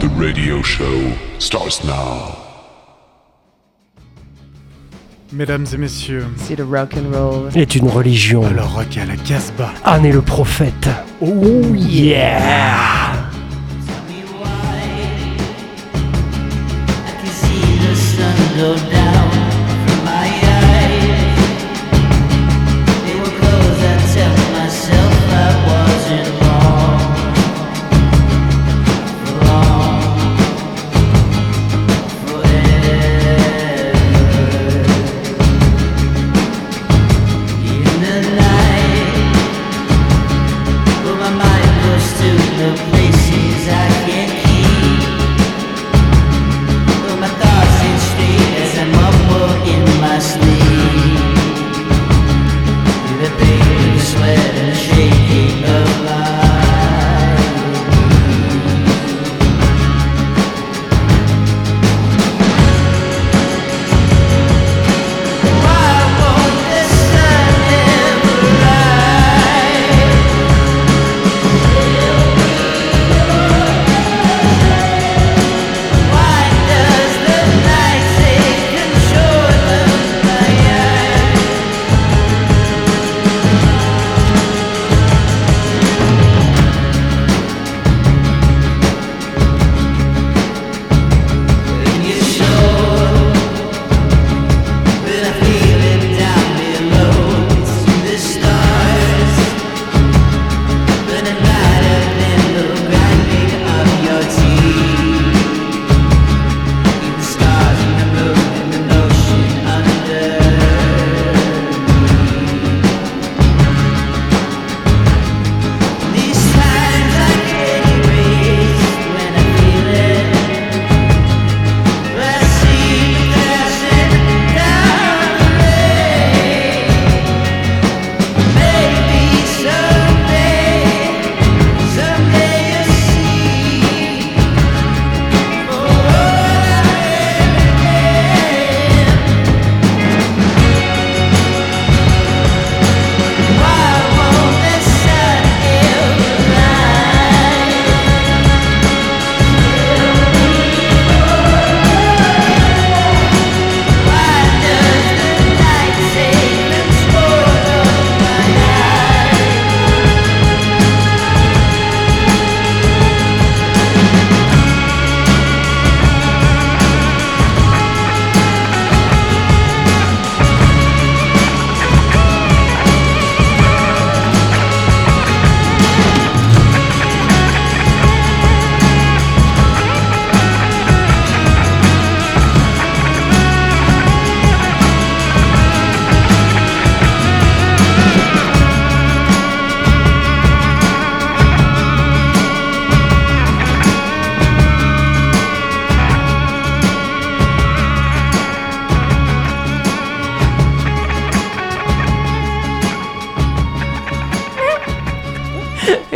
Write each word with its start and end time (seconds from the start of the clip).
the 0.00 0.08
radio 0.16 0.62
show, 0.62 1.12
starts 1.38 1.84
now. 1.84 2.36
Mesdames 5.32 5.66
et 5.72 5.76
messieurs, 5.76 6.26
C'est 6.36 6.56
le 6.56 6.64
rock 6.64 6.94
and 6.96 7.12
roll. 7.16 7.50
est 7.56 7.74
une 7.74 7.88
religion. 7.88 8.44
alors 8.44 8.74
rock 8.74 8.96
à 8.96 9.04
la 9.04 9.16
Casbah. 9.16 9.72
Anne 9.84 10.06
est 10.06 10.12
le 10.12 10.22
prophète. 10.22 10.88
Oh 11.20 11.74
yeah 11.74 13.15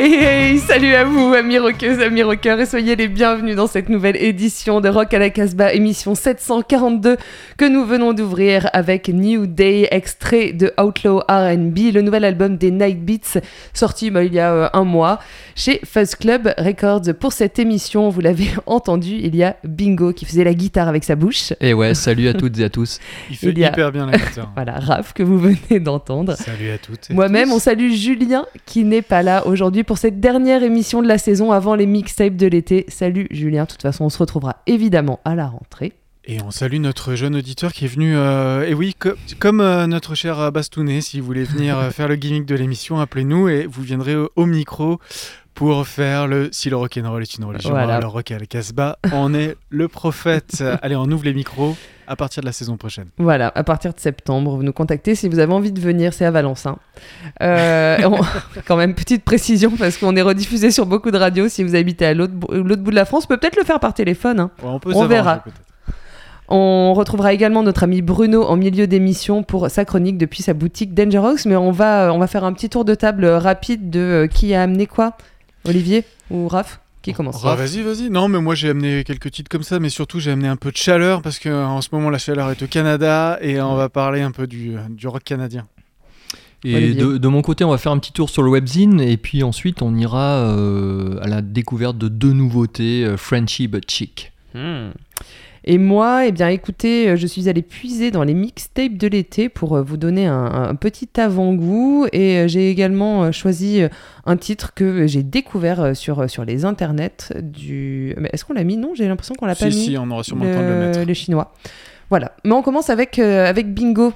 Hey, 0.03 0.15
hey, 0.15 0.59
salut 0.61 0.95
à 0.95 1.05
vous, 1.05 1.35
amis 1.35 1.59
rockeuses, 1.59 2.01
amis 2.01 2.23
rockeurs, 2.23 2.59
et 2.59 2.65
soyez 2.65 2.97
les 2.97 3.07
bienvenus 3.07 3.55
dans 3.55 3.67
cette 3.67 3.91
nouvelle 3.91 4.17
édition 4.17 4.81
de 4.81 4.89
Rock 4.89 5.13
à 5.13 5.19
la 5.19 5.29
Casbah, 5.29 5.75
émission 5.75 6.15
742, 6.15 7.19
que 7.59 7.67
nous 7.67 7.85
venons 7.85 8.15
d'ouvrir 8.15 8.71
avec 8.73 9.09
New 9.11 9.47
Day, 9.47 9.89
extrait 9.91 10.55
de 10.55 10.73
Outlaw 10.83 11.19
RB, 11.29 11.93
le 11.93 12.01
nouvel 12.01 12.25
album 12.25 12.57
des 12.57 12.71
Night 12.71 13.05
Beats, 13.05 13.41
sorti 13.75 14.11
bah, 14.11 14.25
il 14.25 14.33
y 14.33 14.39
a 14.41 14.51
euh, 14.55 14.69
un 14.73 14.85
mois 14.85 15.19
chez 15.55 15.83
Fuzz 15.85 16.15
Club 16.15 16.55
Records. 16.57 17.03
Pour 17.21 17.35
cette 17.35 17.59
émission, 17.59 18.09
vous 18.09 18.23
l'avez 18.23 18.49
entendu, 18.67 19.17
il 19.23 19.37
y 19.37 19.43
a 19.45 19.57
Bingo 19.65 20.15
qui 20.15 20.25
faisait 20.25 20.45
la 20.45 20.55
guitare 20.55 20.89
avec 20.89 21.05
sa 21.05 21.15
bouche. 21.15 21.53
Et 21.61 21.75
ouais, 21.75 21.93
salut 21.93 22.27
à 22.29 22.33
toutes 22.33 22.59
et 22.59 22.65
à 22.65 22.71
tous. 22.71 23.01
Il 23.29 23.37
fait 23.37 23.49
Il 23.51 23.59
y 23.59 23.67
a- 23.67 23.69
hyper 23.69 23.93
bien 23.93 24.07
la 24.07 24.13
guitare. 24.17 24.51
Voilà, 24.55 24.79
Raph 24.79 25.13
que 25.13 25.23
vous 25.23 25.39
venez 25.39 25.79
d'entendre. 25.79 26.37
Salut 26.39 26.71
à 26.71 26.79
toutes. 26.79 27.11
et 27.11 27.13
Moi-même, 27.13 27.51
tous. 27.51 27.55
on 27.57 27.59
salue 27.59 27.93
Julien 27.93 28.47
qui 28.65 28.85
n'est 28.85 29.03
pas 29.03 29.23
là 29.23 29.47
aujourd'hui 29.47 29.85
pour 29.91 29.99
cette 29.99 30.21
dernière 30.21 30.63
émission 30.63 31.03
de 31.03 31.09
la 31.09 31.19
saison 31.19 31.51
avant 31.51 31.75
les 31.75 31.85
mixtapes 31.85 32.37
de 32.37 32.47
l'été. 32.47 32.85
Salut 32.87 33.27
Julien, 33.33 33.65
de 33.65 33.71
toute 33.71 33.83
façon, 33.83 34.05
on 34.05 34.09
se 34.09 34.19
retrouvera 34.19 34.63
évidemment 34.69 35.19
à 35.25 35.35
la 35.35 35.49
rentrée. 35.49 35.95
Et 36.27 36.41
on 36.43 36.53
salue 36.53 36.77
notre 36.77 37.17
jeune 37.17 37.35
auditeur 37.35 37.73
qui 37.73 37.87
est 37.87 37.89
venu. 37.89 38.15
euh, 38.17 38.65
et 38.69 38.73
oui, 38.73 38.95
co- 38.97 39.15
comme 39.41 39.61
euh, 39.61 39.89
notre 39.89 40.15
cher 40.15 40.53
Bastounet, 40.53 41.01
si 41.01 41.19
vous 41.19 41.27
voulez 41.27 41.43
venir 41.43 41.77
euh, 41.77 41.91
faire 41.91 42.07
le 42.07 42.15
gimmick 42.15 42.47
de 42.47 42.55
l'émission, 42.55 43.01
appelez-nous 43.01 43.49
et 43.49 43.67
vous 43.67 43.83
viendrez 43.83 44.15
au, 44.15 44.31
au 44.37 44.47
micro 44.47 45.01
pour 45.61 45.87
faire 45.87 46.27
le 46.27 46.49
Si 46.53 46.71
le 46.71 46.77
rock'n'roll 46.77 47.21
est 47.21 47.35
une 47.37 47.45
religion, 47.45 47.69
Voilà. 47.69 48.01
le 48.01 48.07
rock 48.07 48.31
à 48.31 48.39
la 48.39 48.47
Casbah, 48.47 48.97
on 49.13 49.35
est 49.35 49.57
le 49.69 49.89
prophète. 49.89 50.65
Allez, 50.83 50.97
on 50.97 51.05
ouvre 51.05 51.23
les 51.27 51.35
micros 51.35 51.77
à 52.07 52.17
partir 52.17 52.41
de 52.41 52.47
la 52.47 52.53
saison 52.53 52.79
prochaine. 52.79 53.09
Voilà, 53.19 53.53
à 53.55 53.63
partir 53.63 53.93
de 53.93 54.01
septembre, 54.01 54.57
vous 54.57 54.63
nous 54.63 54.73
contactez 54.73 55.15
si 55.15 55.29
vous 55.29 55.39
avez 55.39 55.53
envie 55.53 55.71
de 55.71 55.79
venir, 55.79 56.15
c'est 56.15 56.25
à 56.25 56.31
Valence. 56.31 56.65
hein. 56.65 56.79
Euh, 57.43 57.99
on- 58.05 58.21
quand 58.67 58.77
même, 58.79 58.95
petite 58.95 59.23
précision, 59.23 59.73
parce 59.79 59.99
qu'on 59.99 60.17
est 60.17 60.23
rediffusé 60.23 60.71
sur 60.71 60.87
beaucoup 60.87 61.11
de 61.11 61.19
radios. 61.19 61.51
Si 61.51 61.63
vous 61.63 61.77
habitez 61.77 62.07
à 62.07 62.15
l'autre 62.15 62.33
bou- 62.33 62.51
l'autre 62.53 62.81
bout 62.83 62.91
de 62.91 62.97
la 62.97 63.05
France, 63.05 63.25
on 63.25 63.29
peut 63.29 63.37
peut-être 63.37 63.57
le 63.59 63.65
faire 63.65 63.81
par 63.81 63.93
téléphone. 63.93 64.41
hein. 64.41 64.51
Ouais, 64.63 64.71
on 64.73 64.79
peut 64.81 64.89
On 64.89 64.93
s'arranger, 64.95 65.09
verra. 65.15 65.45
On 66.49 66.95
retrouvera 66.95 67.33
également 67.33 67.63
notre 67.63 67.85
ami 67.85 68.03
Bruno 68.03 68.43
en 68.43 68.57
milieu 68.57 68.89
d'émission 68.89 69.45
pour 69.45 69.71
sa 69.71 69.85
chronique 69.85 70.19
depuis 70.19 70.43
sa 70.43 70.53
boutique 70.53 70.95
Dangerous, 70.95 71.37
mais 71.47 71.55
on 71.55 71.71
va, 71.71 72.13
on 72.13 72.19
va 72.19 72.27
faire 72.27 72.43
un 72.43 72.53
petit 72.53 72.69
tour 72.69 72.85
de 72.85 72.97
table 72.97 73.25
rapide 73.27 73.89
de 73.89 74.01
euh, 74.01 74.27
qui 74.27 74.53
a 74.53 74.63
amené 74.63 74.87
quoi 74.89 75.13
Olivier 75.65 76.05
ou 76.31 76.49
Raph 76.49 76.81
Qui 77.03 77.13
commence 77.13 77.43
Ah, 77.45 77.55
vas-y, 77.55 77.83
vas-y. 77.83 78.11
Non, 78.11 78.29
mais 78.29 78.41
moi 78.41 78.55
j'ai 78.55 78.71
amené 78.71 79.05
quelques 79.05 79.31
titres 79.31 79.49
comme 79.51 79.63
ça, 79.63 79.79
mais 79.81 79.91
surtout 79.91 80.21
j'ai 80.21 80.31
amené 80.31 80.49
un 80.49 80.57
peu 80.57 80.71
de 80.71 80.77
chaleur 80.77 81.23
parce 81.23 81.39
qu'en 81.39 81.81
ce 81.81 81.89
moment 81.93 82.11
la 82.11 82.19
chaleur 82.19 82.51
est 82.51 82.63
au 82.63 82.67
Canada 82.67 83.39
et 83.41 83.61
on 83.61 83.75
va 83.75 83.89
parler 83.89 84.23
un 84.23 84.31
peu 84.33 84.47
du, 84.47 84.77
du 84.91 85.09
rock 85.09 85.25
canadien. 85.25 85.67
Et 86.63 86.95
de 86.95 87.29
mon 87.29 87.41
côté, 87.41 87.65
on 87.65 87.71
va 87.71 87.79
faire 87.79 87.93
un 87.93 87.99
petit 87.99 88.13
tour 88.13 88.29
sur 88.29 88.43
le 88.43 88.51
webzine 88.51 89.01
et 89.01 89.17
puis 89.17 89.43
ensuite 89.43 89.81
on 89.81 89.97
ira 89.97 90.41
euh, 90.41 91.19
à 91.23 91.27
la 91.27 91.41
découverte 91.41 91.97
de 91.97 92.09
deux 92.09 92.33
nouveautés, 92.33 93.05
euh, 93.05 93.17
Frenchy 93.17 93.67
but 93.67 93.91
chic. 93.91 94.33
Hmm. 94.55 94.91
Et 95.65 95.79
moi, 95.79 96.27
eh 96.27 96.33
bien, 96.33 96.49
écoutez, 96.49 97.09
euh, 97.09 97.17
je 97.17 97.27
suis 97.27 97.49
allée 97.49 97.63
puiser 97.63 98.11
dans 98.11 98.25
les 98.25 98.35
mixtapes 98.35 98.97
de 98.97 99.07
l'été 99.09 99.49
pour 99.49 99.77
euh, 99.77 99.83
vous 99.83 99.97
donner 99.97 100.27
un, 100.27 100.45
un 100.45 100.75
petit 100.75 101.09
avant-goût. 101.17 102.07
Et 102.13 102.39
euh, 102.39 102.49
j'ai 102.49 102.71
également 102.71 103.31
choisi 103.33 103.83
un 104.25 104.37
titre 104.37 104.73
que 104.75 105.07
j'ai 105.07 105.23
découvert 105.23 105.95
sur, 105.97 106.29
sur 106.31 106.45
les 106.45 106.65
internets. 106.65 107.33
Du... 107.43 108.15
Mais 108.19 108.31
est-ce 108.33 108.45
qu'on 108.45 108.55
l'a 108.55 108.65
mis? 108.65 108.77
Non, 108.77 108.93
j'ai 108.95 109.07
l'impression 109.07 109.35
qu'on 109.35 109.47
l'a 109.47 109.55
pas 109.55 109.71
Si, 109.71 109.77
mis. 109.79 109.85
si, 109.87 109.99
on 109.99 110.11
aura 110.11 110.23
sûrement 110.23 110.45
le 110.45 110.53
temps 110.55 110.61
de 110.63 110.67
le 110.67 110.75
mettre. 110.87 111.05
le 111.07 111.15
chinois. 111.15 111.53
Voilà. 112.09 112.33
Mais 112.45 112.53
on 112.53 112.63
commence 112.63 112.91
avec, 112.91 113.19
euh, 113.19 113.47
avec 113.47 113.73
Bingo. 113.73 114.13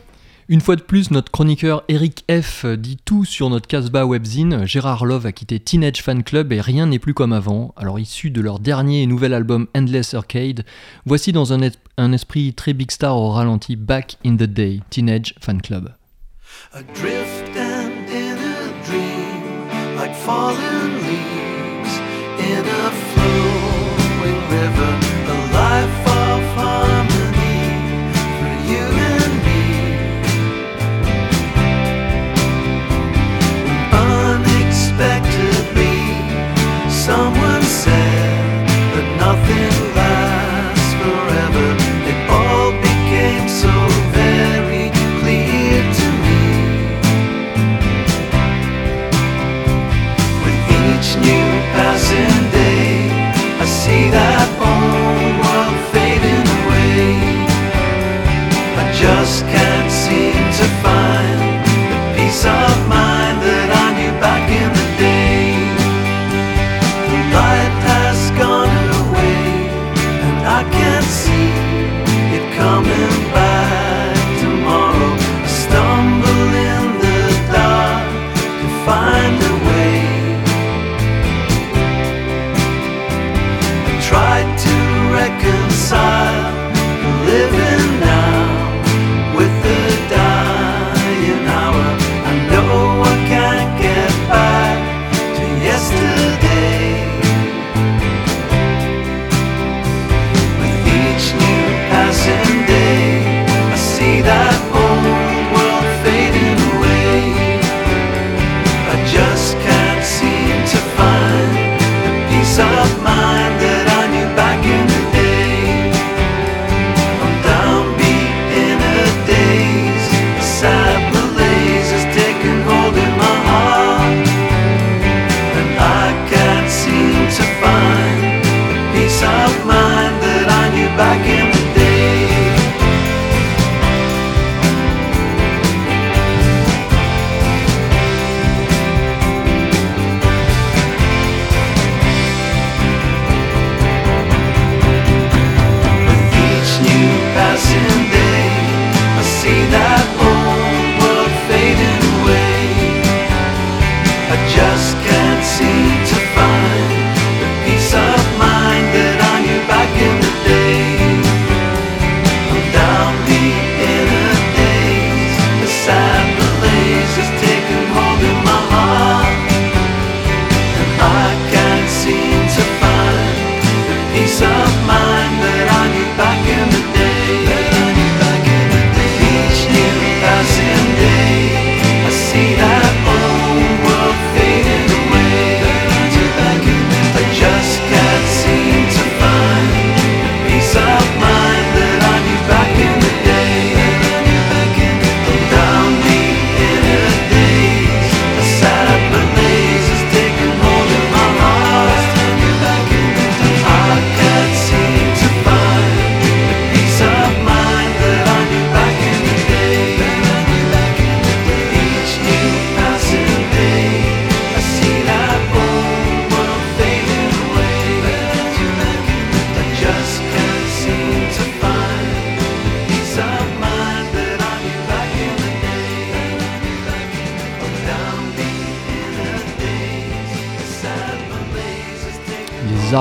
Une 0.48 0.60
fois 0.60 0.76
de 0.76 0.82
plus, 0.82 1.10
notre 1.10 1.32
chroniqueur 1.32 1.84
Eric 1.88 2.24
F 2.30 2.66
dit 2.66 2.98
tout 3.02 3.24
sur 3.24 3.48
notre 3.48 3.66
Casbah 3.66 4.04
webzine. 4.04 4.66
Gérard 4.66 5.06
Love 5.06 5.24
a 5.26 5.32
quitté 5.32 5.58
Teenage 5.58 6.02
Fan 6.02 6.22
Club 6.22 6.52
et 6.52 6.60
rien 6.60 6.86
n'est 6.86 6.98
plus 6.98 7.14
comme 7.14 7.32
avant. 7.32 7.72
Alors 7.76 7.98
issu 7.98 8.30
de 8.30 8.40
leur 8.42 8.58
dernier 8.58 9.02
et 9.02 9.06
nouvel 9.06 9.32
album 9.32 9.66
Endless 9.74 10.12
Arcade, 10.12 10.64
voici 11.06 11.32
dans 11.32 11.52
un, 11.54 11.62
es- 11.62 11.72
un 11.96 12.12
esprit 12.12 12.52
très 12.52 12.74
big 12.74 12.90
star 12.90 13.16
au 13.16 13.30
ralenti 13.30 13.76
Back 13.76 14.18
in 14.24 14.34
the 14.36 14.42
Day, 14.44 14.80
Teenage 14.90 15.34
Fan 15.40 15.62
Club. 15.62 15.90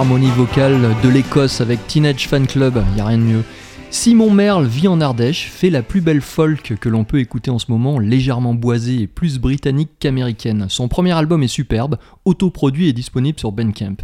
Harmonies 0.04 0.32
vocales 0.36 0.94
de 1.02 1.08
l'Écosse 1.08 1.62
avec 1.62 1.88
Teenage 1.88 2.28
Fan 2.28 2.46
Club, 2.46 2.84
y 2.98 3.00
a 3.00 3.06
rien 3.06 3.20
de 3.20 3.24
mieux. 3.24 3.44
Simon 3.90 4.32
Merle 4.32 4.66
vit 4.66 4.90
en 4.90 5.00
Ardèche, 5.00 5.50
fait 5.50 5.70
la 5.70 5.82
plus 5.82 6.02
belle 6.02 6.20
folk 6.20 6.76
que 6.78 6.90
l'on 6.90 7.06
peut 7.06 7.20
écouter 7.20 7.50
en 7.50 7.58
ce 7.58 7.72
moment, 7.72 8.00
légèrement 8.00 8.54
boisée 8.54 9.04
et 9.04 9.08
plus 9.08 9.40
britannique 9.40 9.92
qu'américaine. 10.02 10.66
Son 10.68 10.90
premier 10.90 11.14
album 11.14 11.42
est 11.42 11.48
superbe, 11.48 11.98
autoproduit 12.26 12.90
et 12.90 12.94
disponible 12.94 13.40
sur 13.40 13.54
Bandcamp. 13.54 13.96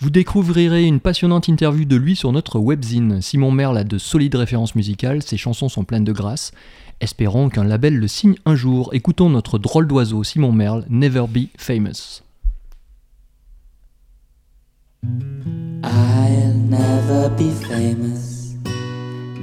Vous 0.00 0.10
découvrirez 0.10 0.84
une 0.84 1.00
passionnante 1.00 1.48
interview 1.48 1.86
de 1.86 1.96
lui 1.96 2.14
sur 2.14 2.30
notre 2.30 2.58
webzine. 2.58 3.22
Simon 3.22 3.50
Merle 3.50 3.78
a 3.78 3.84
de 3.84 3.96
solides 3.96 4.34
références 4.34 4.74
musicales, 4.74 5.22
ses 5.22 5.38
chansons 5.38 5.70
sont 5.70 5.84
pleines 5.84 6.04
de 6.04 6.12
grâce. 6.12 6.52
Espérons 7.00 7.48
qu'un 7.48 7.64
label 7.64 7.96
le 7.96 8.06
signe 8.06 8.34
un 8.44 8.54
jour. 8.54 8.90
Écoutons 8.92 9.30
notre 9.30 9.58
drôle 9.58 9.86
d'oiseau 9.86 10.24
Simon 10.24 10.52
Merle, 10.52 10.84
Never 10.90 11.24
Be 11.26 11.46
Famous. 11.56 12.27
I'll 15.04 16.54
never 16.54 17.28
be 17.30 17.50
famous. 17.52 18.54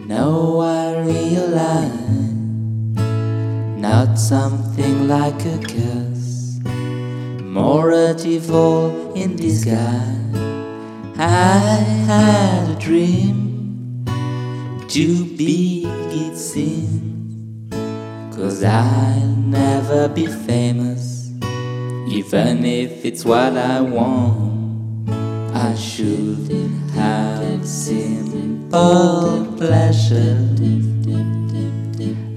No, 0.06 0.60
I 0.60 1.00
realize 1.00 1.92
not 3.80 4.20
something 4.20 5.08
like 5.08 5.46
a 5.46 5.58
curse, 5.60 6.60
more 7.42 7.92
a 7.92 8.14
devil 8.14 9.14
in 9.14 9.38
disguise. 9.38 10.36
I 11.18 11.84
had 12.06 12.70
a 12.70 12.76
dream 12.80 14.04
too 14.90 15.24
big 15.38 15.86
it 15.88 16.38
seemed, 16.38 17.72
cause 18.36 18.62
I'll 18.62 19.36
never 19.38 20.10
be 20.10 20.28
famous, 20.28 21.32
even 22.08 22.66
if 22.66 23.06
it's 23.06 23.24
what 23.24 23.56
I 23.58 23.80
want. 23.80 24.65
I 25.58 25.74
should 25.76 26.52
have 26.94 27.66
simple 27.66 29.48
pleasure. 29.56 30.38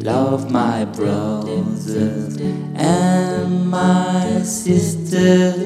Love 0.04 0.52
my 0.52 0.84
brothers 0.84 1.88
and 2.76 3.68
my 3.68 4.42
sisters. 4.44 5.58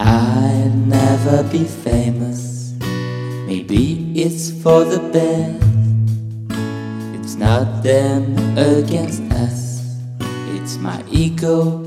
I'll 0.00 0.70
never 0.70 1.42
be 1.42 1.64
famous. 1.64 2.72
Maybe 2.80 4.18
it's 4.18 4.50
for 4.62 4.84
the 4.84 4.98
best. 5.12 5.62
It's 7.20 7.34
not 7.34 7.82
them 7.82 8.56
against 8.56 9.20
us. 9.30 9.71
It's 10.64 10.78
my 10.78 11.02
ego 11.10 11.78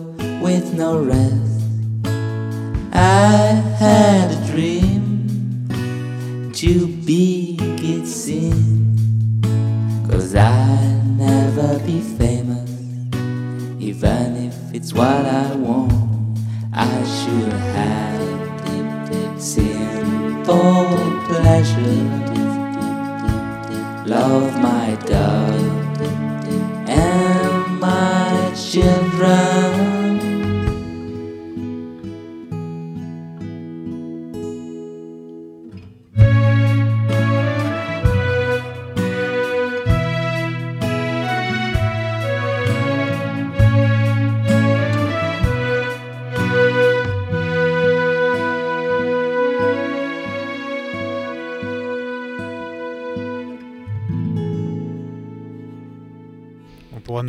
with 0.41 0.73
no 0.73 0.99
rest. 0.99 1.63
I 2.91 3.63
had 3.79 4.31
a 4.31 4.47
dream 4.51 5.69
too 6.53 6.87
big 7.05 7.61
it 7.61 8.05
seemed. 8.05 9.45
Cause 10.11 10.35
I'll 10.35 11.03
never 11.03 11.79
be 11.85 12.01
famous. 12.01 12.69
Even 13.79 14.35
if 14.45 14.55
it's 14.73 14.91
what 14.91 15.25
I 15.25 15.55
want, 15.55 16.37
I 16.73 17.01
should 17.15 17.53
have 17.77 19.41
simple 19.41 20.85
pleasure. 21.29 22.11
Love 24.05 24.53
my 24.61 24.97
dog 25.05 25.61
and 26.89 27.24
Christian 28.75 29.09
drive. 29.11 29.54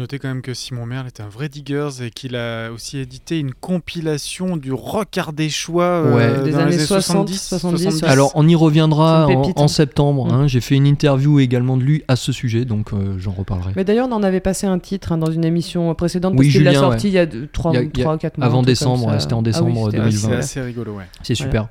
Noter 0.07 0.21
quand 0.21 0.29
même 0.29 0.43
que 0.43 0.55
Simon 0.55 0.87
Merle 0.87 1.09
est 1.09 1.21
un 1.21 1.29
vrai 1.29 1.49
diggers 1.49 1.89
et 2.01 2.11
qu'il 2.11 2.37
a 2.37 2.71
aussi 2.71 2.99
édité 2.99 3.41
une 3.41 3.53
compilation 3.53 4.57
du 4.57 4.73
rock 4.73 5.19
ardéchois 5.19 5.83
euh, 5.83 6.15
Ouais. 6.15 6.45
Des 6.45 6.53
dans 6.53 6.59
années 6.61 6.77
les 6.77 6.79
60, 6.79 7.29
70, 7.29 7.43
70, 7.89 8.03
ouais. 8.03 8.09
Alors 8.09 8.31
on 8.37 8.47
y 8.47 8.55
reviendra 8.55 9.27
en, 9.57 9.67
septembre. 9.67 10.27
Mm. 10.27 10.31
hein. 10.35 10.47
J'ai 10.47 10.61
fait 10.61 10.77
une 10.77 10.87
interview 10.87 11.41
également 11.41 11.77
de 11.77 11.83
lui 11.83 12.05
à 12.07 12.15
ce 12.15 12.31
sujet, 12.31 12.65
donc 12.65 12.93
euh, 12.93 13.17
j'en 13.19 13.33
reparlerai. 13.33 13.73
Mais 13.75 13.83
d'ailleurs, 13.83 14.07
on 14.09 14.13
en 14.13 14.23
avait 14.23 14.39
passé 14.39 14.69
un 14.69 14.79
titre 14.79 15.11
hein, 15.11 15.19
dans 15.19 15.31
une 15.33 15.45
émission 15.45 15.93
précédente 15.97 16.35
Oui, 16.37 16.47
parce 16.47 16.53
qu'il 16.53 16.63
l'a 16.63 16.71
Julien, 16.71 16.83
sorti 16.83 17.09
il 17.09 17.15
y 17.15 17.19
a 17.19 17.27
3 17.53 17.73
Il 17.73 17.75
y 17.75 17.79
a- 17.79 17.83
il 17.83 17.99
y 17.99 18.01
a- 18.01 18.05
3 18.05 18.19
4 18.19 18.39
mois. 18.39 18.47
avant 18.47 18.59
truc 18.59 18.67
décembre, 18.67 19.17
c'était 19.19 19.33
en 19.35 19.39
Ah 19.39 19.41
oui, 19.41 19.45
décembre 19.45 19.85
c'était- 19.87 19.97
2020. 19.99 20.29
C'est 20.29 20.37
assez 20.37 20.61
rigolo, 20.61 20.93
ouais. 20.93 21.05
C'est 21.25 21.35
super. 21.35 21.67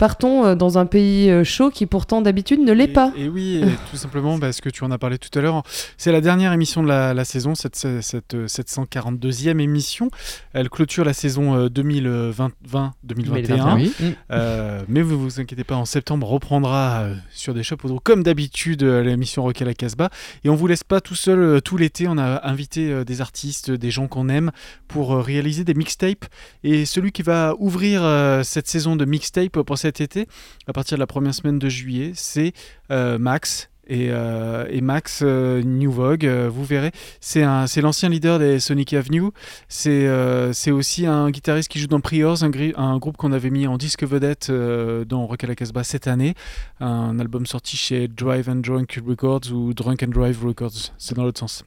Partons 0.00 0.46
euh, 0.46 0.54
dans 0.54 0.78
un 0.78 0.86
pays 0.86 1.28
euh, 1.28 1.44
chaud 1.44 1.68
qui 1.68 1.84
pourtant 1.84 2.22
d'habitude 2.22 2.60
ne 2.60 2.72
l'est 2.72 2.88
pas. 2.88 3.12
Et, 3.18 3.28
oui, 3.28 3.60
et 3.62 3.66
tout 3.90 3.98
simplement 3.98 4.38
parce 4.38 4.62
que 4.62 4.70
tu 4.70 4.82
en 4.82 4.90
as 4.90 4.96
parlé 4.96 5.18
tout 5.18 5.38
à 5.38 5.42
l'heure. 5.42 5.62
C'est 5.98 6.10
la 6.10 6.22
dernière 6.22 6.54
émission 6.54 6.82
de 6.82 6.88
la, 6.88 7.12
la 7.12 7.26
saison, 7.26 7.54
cette, 7.54 7.76
cette, 7.76 8.32
euh, 8.32 8.46
742e 8.46 9.60
émission. 9.60 10.10
Elle 10.54 10.70
clôture 10.70 11.04
la 11.04 11.12
saison 11.12 11.54
euh, 11.54 11.68
2020-2021. 11.68 13.74
Oui. 13.74 13.92
Mm. 14.00 14.04
Euh, 14.30 14.80
mais 14.88 15.02
vous 15.02 15.20
vous 15.20 15.38
inquiétez 15.38 15.64
pas, 15.64 15.74
en 15.74 15.84
septembre, 15.84 16.30
on 16.30 16.32
reprendra 16.32 17.08
sur 17.30 17.52
des 17.52 17.62
chapeaux 17.62 17.88
de 17.88 17.92
roue, 17.92 18.00
comme 18.02 18.22
d'habitude, 18.22 18.82
l'émission 18.82 19.42
Rock 19.42 19.60
à 19.60 19.66
la 19.66 19.74
Casbah. 19.74 20.08
Et 20.44 20.48
on 20.48 20.54
vous 20.54 20.66
laisse 20.66 20.82
pas 20.82 21.02
tout 21.02 21.14
seul 21.14 21.60
tout 21.60 21.76
l'été. 21.76 22.08
On 22.08 22.16
a 22.16 22.48
invité 22.48 23.04
des 23.04 23.20
artistes, 23.20 23.70
des 23.70 23.90
gens 23.90 24.08
qu'on 24.08 24.30
aime 24.30 24.50
pour 24.88 25.22
réaliser 25.22 25.64
des 25.64 25.74
mixtapes. 25.74 26.24
Et 26.64 26.86
celui 26.86 27.12
qui 27.12 27.20
va 27.20 27.54
ouvrir 27.58 28.00
cette 28.44 28.66
saison 28.66 28.96
de 28.96 29.04
mixtape 29.04 29.60
pour 29.60 29.76
cet 29.90 30.00
été, 30.00 30.26
à 30.66 30.72
partir 30.72 30.96
de 30.96 31.00
la 31.00 31.06
première 31.06 31.34
semaine 31.34 31.58
de 31.58 31.68
juillet, 31.68 32.12
c'est 32.14 32.52
euh, 32.90 33.18
Max. 33.18 33.68
Et, 33.92 34.10
euh, 34.10 34.66
et 34.70 34.82
Max 34.82 35.18
euh, 35.24 35.62
New 35.64 35.90
Vogue, 35.90 36.24
euh, 36.24 36.48
vous 36.48 36.64
verrez, 36.64 36.92
c'est 37.20 37.42
un- 37.42 37.66
c'est 37.66 37.80
l'ancien 37.80 38.08
leader 38.08 38.38
des 38.38 38.60
Sonic 38.60 38.92
Avenue. 38.92 39.30
C'est 39.68 40.06
euh, 40.06 40.52
c'est 40.52 40.70
aussi 40.70 41.06
un 41.06 41.28
guitariste 41.32 41.68
qui 41.68 41.80
joue 41.80 41.88
dans 41.88 41.98
Priors, 41.98 42.44
un, 42.44 42.50
gri- 42.50 42.72
un 42.76 42.98
groupe 42.98 43.16
qu'on 43.16 43.32
avait 43.32 43.50
mis 43.50 43.66
en 43.66 43.76
disque 43.78 44.04
vedette 44.04 44.46
euh, 44.50 45.04
dans 45.04 45.26
Rock 45.26 45.42
à 45.42 45.48
la 45.48 45.56
Casbah 45.56 45.82
cette 45.82 46.06
année. 46.06 46.34
Un 46.78 47.18
album 47.18 47.46
sorti 47.46 47.76
chez 47.76 48.06
Drive 48.06 48.48
and 48.48 48.56
Drunk 48.62 49.00
Records 49.04 49.50
ou 49.52 49.74
Drunk 49.74 50.04
and 50.04 50.12
Drive 50.12 50.38
Records. 50.44 50.92
C'est 50.96 51.16
dans 51.16 51.24
l'autre 51.24 51.40
sens. 51.40 51.64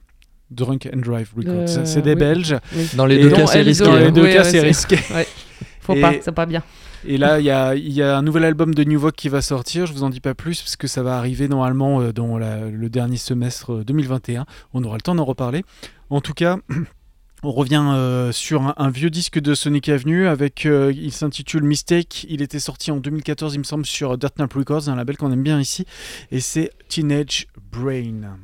Drunk 0.50 0.88
and 0.94 1.00
Drive 1.00 1.30
Records. 1.36 1.76
Euh, 1.78 1.84
c'est 1.84 2.00
des 2.00 2.12
oui. 2.14 2.20
Belges. 2.20 2.56
Oui. 2.74 2.88
Dans 2.94 3.04
les 3.04 3.18
deux 3.20 3.30
cas, 3.32 3.46
c'est 3.46 3.60
risqué. 3.60 3.84
Dans 3.84 3.96
les 3.96 4.10
deux 4.12 4.22
Oui, 4.22 4.32
cas, 4.32 4.38
ouais, 4.38 4.44
c'est 4.44 4.50
c'est- 4.60 4.66
risqué. 4.66 4.96
Faut 5.80 5.92
Et- 5.94 6.00
pas, 6.00 6.12
c'est 6.22 6.32
pas 6.32 6.46
bien. 6.46 6.62
Et 7.06 7.18
là, 7.18 7.38
il 7.38 7.44
y 7.92 8.02
a, 8.02 8.16
un 8.16 8.22
nouvel 8.22 8.44
album 8.44 8.74
de 8.74 8.84
New 8.84 8.98
Vogue 8.98 9.12
qui 9.12 9.28
va 9.28 9.42
sortir. 9.42 9.86
Je 9.86 9.92
vous 9.92 10.04
en 10.04 10.10
dis 10.10 10.20
pas 10.20 10.34
plus 10.34 10.60
parce 10.62 10.76
que 10.76 10.86
ça 10.86 11.02
va 11.02 11.18
arriver 11.18 11.48
normalement 11.48 12.00
euh, 12.00 12.12
dans 12.12 12.38
le 12.38 12.88
dernier 12.88 13.16
semestre 13.16 13.74
euh, 13.74 13.84
2021. 13.84 14.46
On 14.72 14.84
aura 14.84 14.96
le 14.96 15.02
temps 15.02 15.14
d'en 15.14 15.24
reparler. 15.24 15.64
En 16.10 16.20
tout 16.20 16.34
cas. 16.34 16.58
On 17.46 17.52
revient 17.52 17.84
euh, 17.92 18.32
sur 18.32 18.72
un, 18.78 18.88
vieux 18.88 19.10
disque 19.10 19.38
de 19.38 19.54
Sonic 19.54 19.90
Avenue 19.90 20.28
avec, 20.28 20.64
euh, 20.64 20.90
il 20.96 21.12
s'intitule 21.12 21.62
Mistake. 21.62 22.24
Il 22.30 22.40
était 22.40 22.58
sorti 22.58 22.90
en 22.90 22.96
2014, 22.96 23.54
il 23.54 23.58
me 23.58 23.64
semble, 23.64 23.84
sur 23.84 24.16
Dirt 24.16 24.32
Records, 24.54 24.88
un 24.88 24.96
label 24.96 25.18
qu'on 25.18 25.30
aime 25.30 25.42
bien 25.42 25.60
ici, 25.60 25.84
et 26.30 26.40
c'est 26.40 26.70
Teenage 26.88 27.46
Brain. 27.70 28.38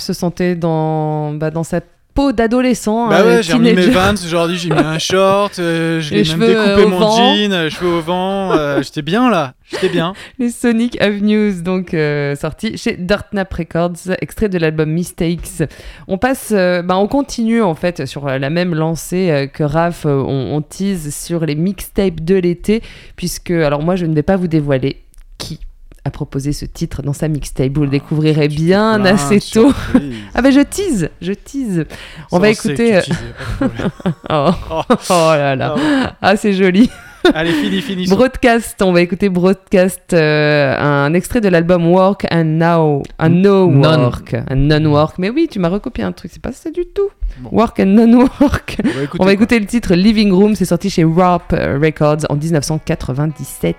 Raph 0.00 0.06
se 0.06 0.12
sentait 0.12 0.54
dans, 0.56 1.32
bah, 1.34 1.50
dans 1.50 1.64
sa 1.64 1.80
peau 2.14 2.32
d'adolescent. 2.32 3.08
Bah 3.08 3.18
hein, 3.20 3.24
ouais, 3.24 3.42
j'ai 3.42 3.52
remis 3.52 3.72
mes 3.72 3.86
vans 3.86 4.14
aujourd'hui, 4.14 4.56
j'ai 4.58 4.68
mis 4.70 4.78
un 4.78 4.98
short, 4.98 5.58
euh, 5.58 6.00
je 6.00 6.12
l'ai 6.14 6.24
même 6.24 6.42
euh, 6.42 6.74
découpé 6.74 6.90
mon 6.90 6.98
vent. 6.98 7.16
jean, 7.16 7.52
euh, 7.52 7.70
cheveux 7.70 7.90
au 7.98 8.00
vent, 8.00 8.52
euh, 8.52 8.82
j'étais 8.82 9.02
bien 9.02 9.30
là, 9.30 9.54
j'étais 9.70 9.88
bien. 9.88 10.14
Les 10.40 10.50
Sonic 10.50 11.00
Avenues, 11.00 11.62
donc 11.62 11.94
euh, 11.94 12.34
sorti 12.34 12.76
chez 12.76 12.96
Dirtnap 12.96 13.52
Records, 13.54 14.12
extrait 14.20 14.48
de 14.48 14.58
l'album 14.58 14.90
Mistakes. 14.90 15.62
On 16.08 16.18
passe, 16.18 16.52
euh, 16.52 16.82
bah, 16.82 16.96
on 16.96 17.06
continue 17.06 17.62
en 17.62 17.76
fait 17.76 18.06
sur 18.06 18.26
euh, 18.26 18.38
la 18.38 18.50
même 18.50 18.74
lancée 18.74 19.30
euh, 19.30 19.46
que 19.46 19.62
Raph. 19.62 20.04
euh, 20.06 20.20
on, 20.26 20.56
on 20.56 20.62
tease 20.62 21.14
sur 21.14 21.46
les 21.46 21.54
mixtapes 21.54 22.20
de 22.22 22.34
l'été, 22.34 22.82
puisque 23.14 23.52
alors 23.52 23.82
moi 23.82 23.94
je 23.94 24.06
ne 24.06 24.14
vais 24.14 24.24
pas 24.24 24.36
vous 24.36 24.48
dévoiler 24.48 25.02
qui 25.38 25.60
a 26.04 26.10
proposé 26.10 26.52
ce 26.52 26.64
titre 26.64 27.02
dans 27.02 27.12
sa 27.12 27.28
mixtape. 27.28 27.72
Vous 27.74 27.82
le 27.82 27.88
découvrirez 27.88 28.48
bien 28.48 29.04
assez 29.04 29.40
tôt. 29.40 29.72
Ah 30.34 30.42
ben 30.42 30.52
je 30.52 30.60
tease, 30.60 31.10
je 31.20 31.32
tease. 31.32 31.84
On 32.30 32.36
Ça, 32.36 32.40
va 32.42 32.48
écouter. 32.50 33.00
Oh, 34.30 34.50
Oh. 34.70 34.82
oh 35.10 35.12
là 35.32 35.56
là, 35.56 35.74
Ah 35.76 36.16
ah 36.22 36.36
c'est 36.36 36.52
joli. 36.52 36.88
Allez, 37.34 37.52
fini, 37.52 37.82
fini. 37.82 38.06
Broadcast, 38.06 38.80
on 38.80 38.92
va 38.92 39.02
écouter 39.02 39.28
Broadcast, 39.28 40.14
euh, 40.14 40.74
un 40.78 41.12
extrait 41.12 41.42
de 41.42 41.48
l'album 41.48 41.86
Work 41.92 42.26
and 42.30 42.44
Now, 42.44 43.02
un 43.18 43.28
No 43.28 43.70
Non. 43.70 43.98
Work, 44.04 44.34
un 44.48 44.54
Non-Work. 44.56 45.18
Mais 45.18 45.28
oui, 45.28 45.46
tu 45.50 45.58
m'as 45.58 45.68
recopié 45.68 46.02
un 46.04 46.12
truc, 46.12 46.30
c'est 46.32 46.40
pas 46.40 46.52
ça 46.52 46.70
du 46.70 46.86
tout. 46.86 47.10
Bon. 47.40 47.50
Work 47.52 47.80
and 47.80 47.86
Non-Work. 47.86 48.78
On 48.82 48.88
va 48.88 49.02
écouter. 49.02 49.18
On 49.22 49.24
va 49.26 49.32
écouter 49.34 49.58
le 49.60 49.66
titre 49.66 49.94
Living 49.94 50.32
Room, 50.32 50.54
c'est 50.54 50.64
sorti 50.64 50.88
chez 50.88 51.04
Rap 51.04 51.52
Records 51.52 52.24
en 52.30 52.36
1997. 52.36 53.76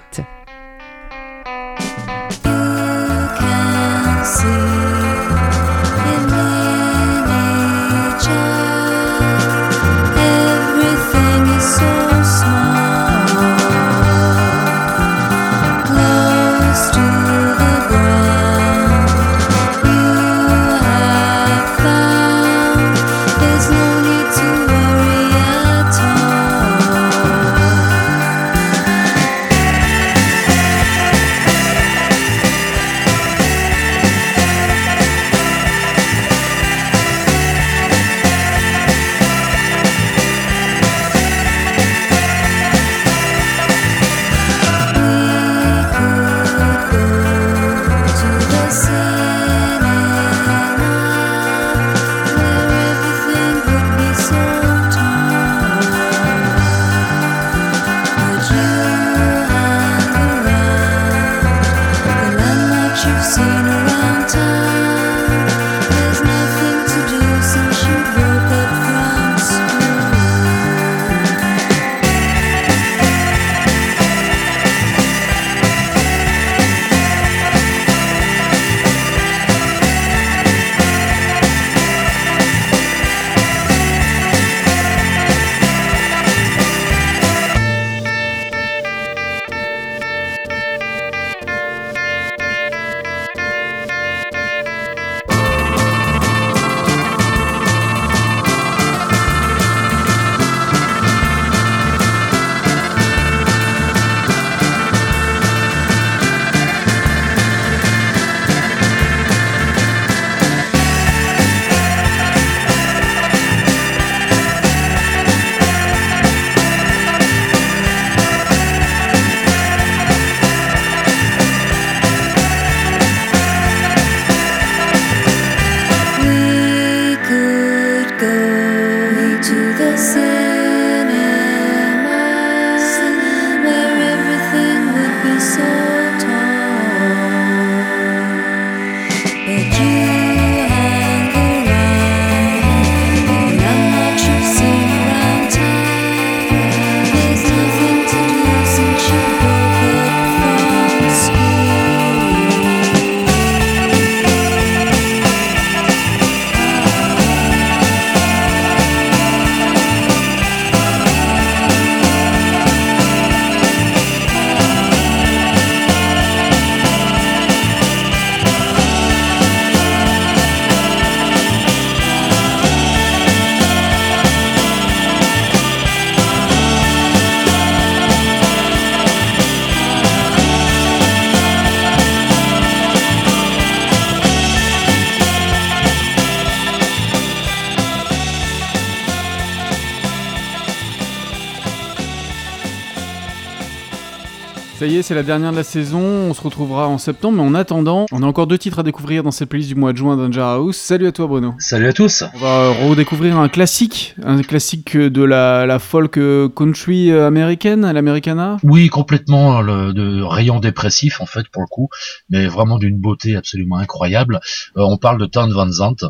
Ça 194.82 194.88
y 194.88 194.98
est, 194.98 195.04
c'est 195.04 195.14
la 195.14 195.22
dernière 195.22 195.52
de 195.52 195.58
la 195.58 195.64
saison. 195.64 196.00
On 196.00 196.34
se 196.34 196.42
retrouvera 196.42 196.88
en 196.88 196.98
septembre, 196.98 197.38
mais 197.38 197.48
en 197.48 197.54
attendant, 197.54 198.08
on 198.12 198.24
a 198.24 198.26
encore 198.26 198.48
deux 198.48 198.58
titres 198.58 198.80
à 198.80 198.84
découvrir 198.84 199.22
dans 199.22 199.30
cette 199.30 199.48
playlist 199.48 199.70
du 199.70 199.76
mois 199.76 199.94
de 199.94 199.98
juin 200.00 200.18
d'Anger 200.18 200.42
House. 200.42 200.76
Salut 200.76 201.06
à 201.06 201.12
toi, 201.12 201.28
Bruno. 201.28 201.54
Salut 201.60 201.86
à 201.86 201.94
tous. 201.94 202.24
On 202.34 202.40
va 202.40 202.70
redécouvrir 202.72 203.38
un 203.38 203.48
classique, 203.48 204.16
un 204.24 204.42
classique 204.42 204.98
de 204.98 205.24
la, 205.24 205.68
la 205.68 205.78
folk 205.78 206.18
euh, 206.18 206.50
country 206.50 207.12
euh, 207.12 207.28
américaine, 207.28 207.92
l'Americana. 207.92 208.58
Oui, 208.64 208.88
complètement 208.88 209.62
le 209.62 209.94
de 209.94 210.24
rayon 210.24 210.60
dépressif 210.60 211.22
en 211.22 211.28
fait 211.28 211.48
pour 211.50 211.62
le 211.62 211.68
coup, 211.68 211.90
mais 212.32 212.48
vraiment 212.48 212.80
d'une 212.80 212.98
beauté 212.98 213.36
absolument 213.36 213.78
incroyable. 213.78 214.40
Euh, 214.78 214.82
on 214.82 214.98
parle 214.98 215.20
de 215.20 215.28
Town 215.28 215.54
Van 215.54 215.70
Zandt. 215.70 216.08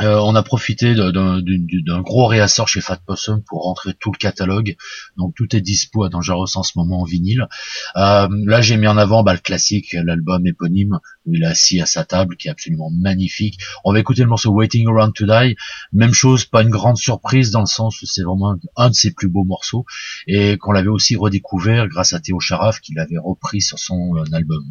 Euh, 0.00 0.18
on 0.20 0.34
a 0.36 0.42
profité 0.42 0.94
d'un 0.94 2.00
gros 2.00 2.26
réassort 2.26 2.68
chez 2.68 2.80
Fat 2.80 3.00
Possum 3.04 3.42
pour 3.42 3.64
rentrer 3.64 3.92
tout 3.98 4.12
le 4.12 4.18
catalogue. 4.18 4.76
Donc 5.16 5.34
tout 5.34 5.54
est 5.54 5.60
dispo 5.60 6.04
à 6.04 6.08
Dangerous 6.08 6.56
en 6.56 6.62
ce 6.62 6.72
moment 6.76 7.00
en 7.00 7.04
vinyle. 7.04 7.48
Euh, 7.96 8.28
là 8.46 8.60
j'ai 8.60 8.76
mis 8.76 8.86
en 8.86 8.96
avant 8.96 9.22
bah, 9.22 9.32
le 9.32 9.40
classique, 9.40 9.92
l'album 9.92 10.46
éponyme 10.46 11.00
où 11.26 11.34
il 11.34 11.42
est 11.42 11.46
assis 11.46 11.80
à 11.80 11.86
sa 11.86 12.04
table, 12.04 12.36
qui 12.36 12.48
est 12.48 12.50
absolument 12.50 12.90
magnifique. 12.90 13.58
On 13.84 13.92
va 13.92 14.00
écouter 14.00 14.22
le 14.22 14.28
morceau 14.28 14.50
Waiting 14.50 14.88
Around 14.88 15.14
to 15.14 15.26
Die. 15.26 15.56
Même 15.92 16.12
chose, 16.12 16.44
pas 16.44 16.62
une 16.62 16.70
grande 16.70 16.96
surprise 16.96 17.50
dans 17.50 17.60
le 17.60 17.66
sens 17.66 18.00
où 18.02 18.06
c'est 18.06 18.22
vraiment 18.22 18.56
un 18.76 18.88
de 18.88 18.94
ses 18.94 19.12
plus 19.12 19.28
beaux 19.28 19.44
morceaux 19.44 19.84
et 20.26 20.56
qu'on 20.58 20.72
l'avait 20.72 20.88
aussi 20.88 21.16
redécouvert 21.16 21.88
grâce 21.88 22.12
à 22.12 22.20
Théo 22.20 22.40
Charaf 22.40 22.80
qui 22.80 22.94
l'avait 22.94 23.18
repris 23.18 23.60
sur 23.60 23.78
son 23.78 24.16
euh, 24.16 24.24
album. 24.32 24.64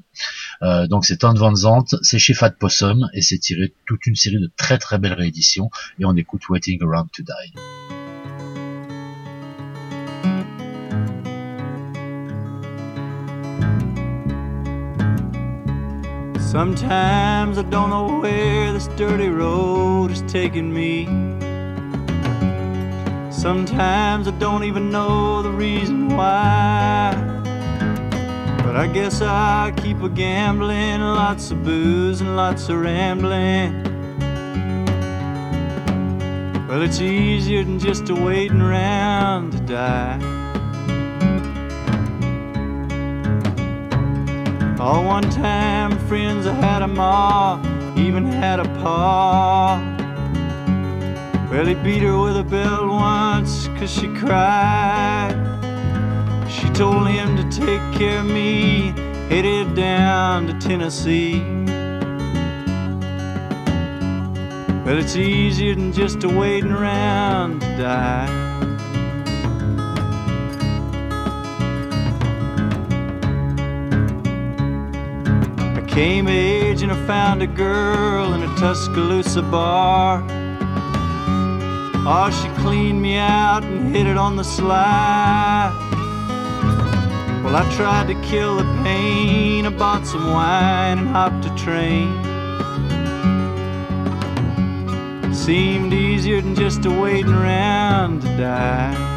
Euh, 0.62 0.88
donc 0.88 1.06
c'est 1.06 1.18
Ton 1.18 1.34
Van 1.34 1.56
Zandt, 1.56 1.98
c'est 2.02 2.20
chez 2.20 2.34
Fat 2.34 2.52
Possum 2.52 3.10
et 3.14 3.22
c'est 3.22 3.40
tiré 3.40 3.68
de 3.68 3.74
toute 3.86 4.06
une 4.06 4.16
série 4.16 4.40
de 4.40 4.52
très 4.58 4.78
très 4.78 4.98
belles 4.98 5.14
rééditions 5.14 5.70
et 6.00 6.06
on 6.06 6.16
écoute 6.16 6.48
Waiting 6.50 6.82
Around 6.84 7.10
to 7.12 7.24
Die. 7.24 7.99
Sometimes 16.50 17.60
I 17.60 17.62
don't 17.62 17.92
know 17.92 18.22
where 18.22 18.74
this 18.74 18.88
dirty 18.98 19.30
road 19.30 20.10
is 20.10 20.24
taking 20.24 20.74
me. 20.74 21.06
Sometimes 23.32 24.28
I 24.28 24.32
don't 24.40 24.64
even 24.64 24.90
know 24.90 25.44
the 25.44 25.52
reason 25.52 26.18
why. 26.18 27.14
But 28.64 28.76
I 28.76 28.88
guess 28.92 29.22
I 29.22 29.72
keep 29.78 30.02
a 30.02 30.10
gambling, 30.10 31.02
lots 31.02 31.52
of 31.52 31.64
booze 31.64 32.20
and 32.20 32.36
lots 32.36 32.68
of 32.68 32.82
rambling. 32.82 33.84
Well, 36.68 36.82
it's 36.82 37.00
easier 37.00 37.64
than 37.64 37.78
just 37.78 38.10
a 38.10 38.16
waiting 38.16 38.62
around 38.62 39.52
to 39.52 39.60
die. 39.60 40.49
All 44.80 45.04
one 45.04 45.30
time 45.30 46.00
friends 46.08 46.48
I 46.48 46.54
had 46.54 46.82
a 46.82 46.88
ma, 46.88 47.60
even 47.98 48.24
had 48.24 48.62
a 48.62 48.64
pa. 48.64 49.76
Well, 51.52 51.66
he 51.66 51.74
beat 51.74 52.02
her 52.04 52.18
with 52.18 52.38
a 52.38 52.46
belt 52.46 52.88
once 52.88 53.68
cause 53.78 53.92
she 53.92 54.08
cried. 54.16 55.36
She 56.50 56.70
told 56.70 57.10
him 57.10 57.36
to 57.36 57.44
take 57.50 57.82
care 58.00 58.20
of 58.20 58.28
me, 58.28 58.94
headed 59.28 59.76
down 59.76 60.48
to 60.48 60.54
Tennessee. 60.66 61.42
Well, 64.86 64.98
it's 64.98 65.18
easier 65.18 65.76
than 65.76 65.92
just 65.92 66.24
a 66.24 66.30
waiting 66.30 66.72
around 66.72 67.60
to 67.60 67.68
die. 67.78 68.49
Came 76.00 76.28
of 76.28 76.34
age 76.34 76.82
and 76.82 76.94
I 76.94 77.06
found 77.06 77.44
a 77.44 77.48
girl 77.48 78.34
in 78.34 78.42
a 78.42 78.56
Tuscaloosa 78.56 79.42
bar. 79.42 80.24
Oh, 82.08 82.30
she 82.42 82.48
cleaned 82.62 83.02
me 83.02 83.18
out 83.18 83.66
and 83.66 83.94
hit 83.94 84.08
it 84.08 84.16
on 84.16 84.38
the 84.38 84.46
sly. 84.46 85.70
Well, 87.44 87.54
I 87.54 87.70
tried 87.76 88.08
to 88.08 88.14
kill 88.22 88.56
the 88.56 88.64
pain. 88.82 89.66
I 89.66 89.72
bought 89.72 90.08
some 90.08 90.32
wine 90.32 91.00
and 91.00 91.10
hopped 91.10 91.44
a 91.44 91.54
train. 91.66 92.16
Seemed 95.34 95.94
easier 95.94 96.40
than 96.40 96.56
just 96.56 96.86
a 96.86 96.90
waiting 96.90 97.34
around 97.34 98.22
to 98.22 98.38
die. 98.38 99.09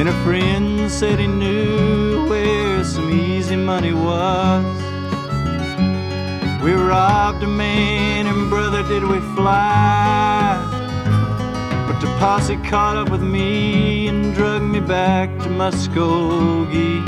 Then 0.00 0.08
a 0.08 0.24
friend 0.24 0.90
said 0.90 1.18
he 1.18 1.26
knew 1.26 2.26
where 2.26 2.82
some 2.84 3.10
easy 3.10 3.54
money 3.54 3.92
was. 3.92 4.64
We 6.64 6.72
robbed 6.72 7.42
a 7.42 7.46
man 7.46 8.26
and 8.26 8.48
brother 8.48 8.82
did 8.82 9.04
we 9.04 9.20
fly. 9.36 10.56
But 11.86 12.00
the 12.00 12.06
posse 12.18 12.56
caught 12.64 12.96
up 12.96 13.10
with 13.10 13.20
me 13.20 14.08
and 14.08 14.34
drug 14.34 14.62
me 14.62 14.80
back 14.80 15.28
to 15.40 15.50
Muskogee. 15.50 17.06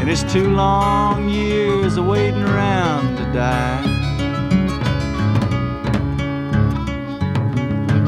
And 0.00 0.10
it's 0.10 0.24
two 0.32 0.50
long 0.50 1.28
years 1.28 1.96
of 1.96 2.06
waiting 2.06 2.42
around 2.42 3.16
to 3.18 3.32
die. 3.32 3.99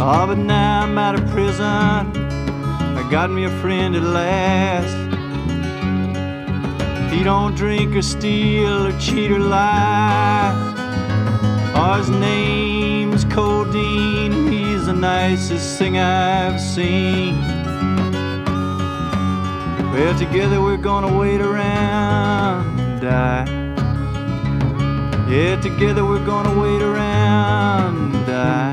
Oh, 0.04 0.26
but 0.26 0.36
now 0.36 0.82
I'm 0.82 0.98
out 0.98 1.14
of 1.14 1.30
prison. 1.30 1.64
I 1.64 3.08
got 3.08 3.30
me 3.30 3.44
a 3.44 3.50
friend 3.60 3.94
at 3.94 4.02
last. 4.02 4.96
He 7.14 7.22
don't 7.22 7.54
drink 7.54 7.94
or 7.94 8.02
steal 8.02 8.88
or 8.88 8.98
cheat 8.98 9.30
or 9.30 9.38
lie. 9.38 10.50
Oh, 11.76 11.92
his 11.98 12.10
name's 12.10 13.24
Codeine. 13.26 14.50
He's 14.50 14.86
the 14.86 14.92
nicest 14.92 15.78
thing 15.78 15.98
I've 15.98 16.60
seen. 16.60 17.40
Well, 19.92 20.18
together 20.18 20.60
we're 20.60 20.78
gonna 20.78 21.16
wait 21.16 21.40
around 21.40 22.80
and 22.80 23.00
die. 23.00 23.46
Yeah, 25.30 25.60
together 25.60 26.04
we're 26.04 26.26
gonna 26.26 26.60
wait 26.60 26.82
around 26.82 28.16
and 28.16 28.26
die. 28.26 28.71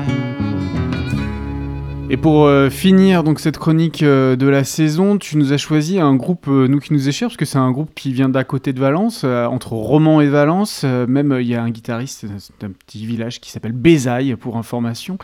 Et 2.12 2.16
pour 2.16 2.46
euh, 2.46 2.70
finir 2.70 3.22
donc 3.22 3.38
cette 3.38 3.56
chronique 3.56 4.02
euh, 4.02 4.34
de 4.34 4.48
la 4.48 4.64
saison, 4.64 5.16
tu 5.16 5.36
nous 5.36 5.52
as 5.52 5.58
choisi 5.58 6.00
un 6.00 6.16
groupe 6.16 6.48
euh, 6.48 6.66
nous 6.66 6.80
qui 6.80 6.92
nous 6.92 7.08
est 7.08 7.12
cher 7.12 7.28
parce 7.28 7.36
que 7.36 7.44
c'est 7.44 7.56
un 7.56 7.70
groupe 7.70 7.92
qui 7.94 8.12
vient 8.12 8.28
d'à 8.28 8.42
côté 8.42 8.72
de 8.72 8.80
Valence, 8.80 9.22
entre 9.22 9.74
Romans 9.74 10.20
et 10.20 10.26
Valence. 10.26 10.82
Même 10.82 11.38
il 11.40 11.46
y 11.46 11.54
a 11.54 11.62
un 11.62 11.70
guitariste 11.70 12.26
d'un 12.58 12.70
petit 12.72 13.06
village 13.06 13.40
qui 13.40 13.52
s'appelle 13.52 13.70
Bézaille 13.70 14.34
pour 14.34 14.56
information. 14.56 15.18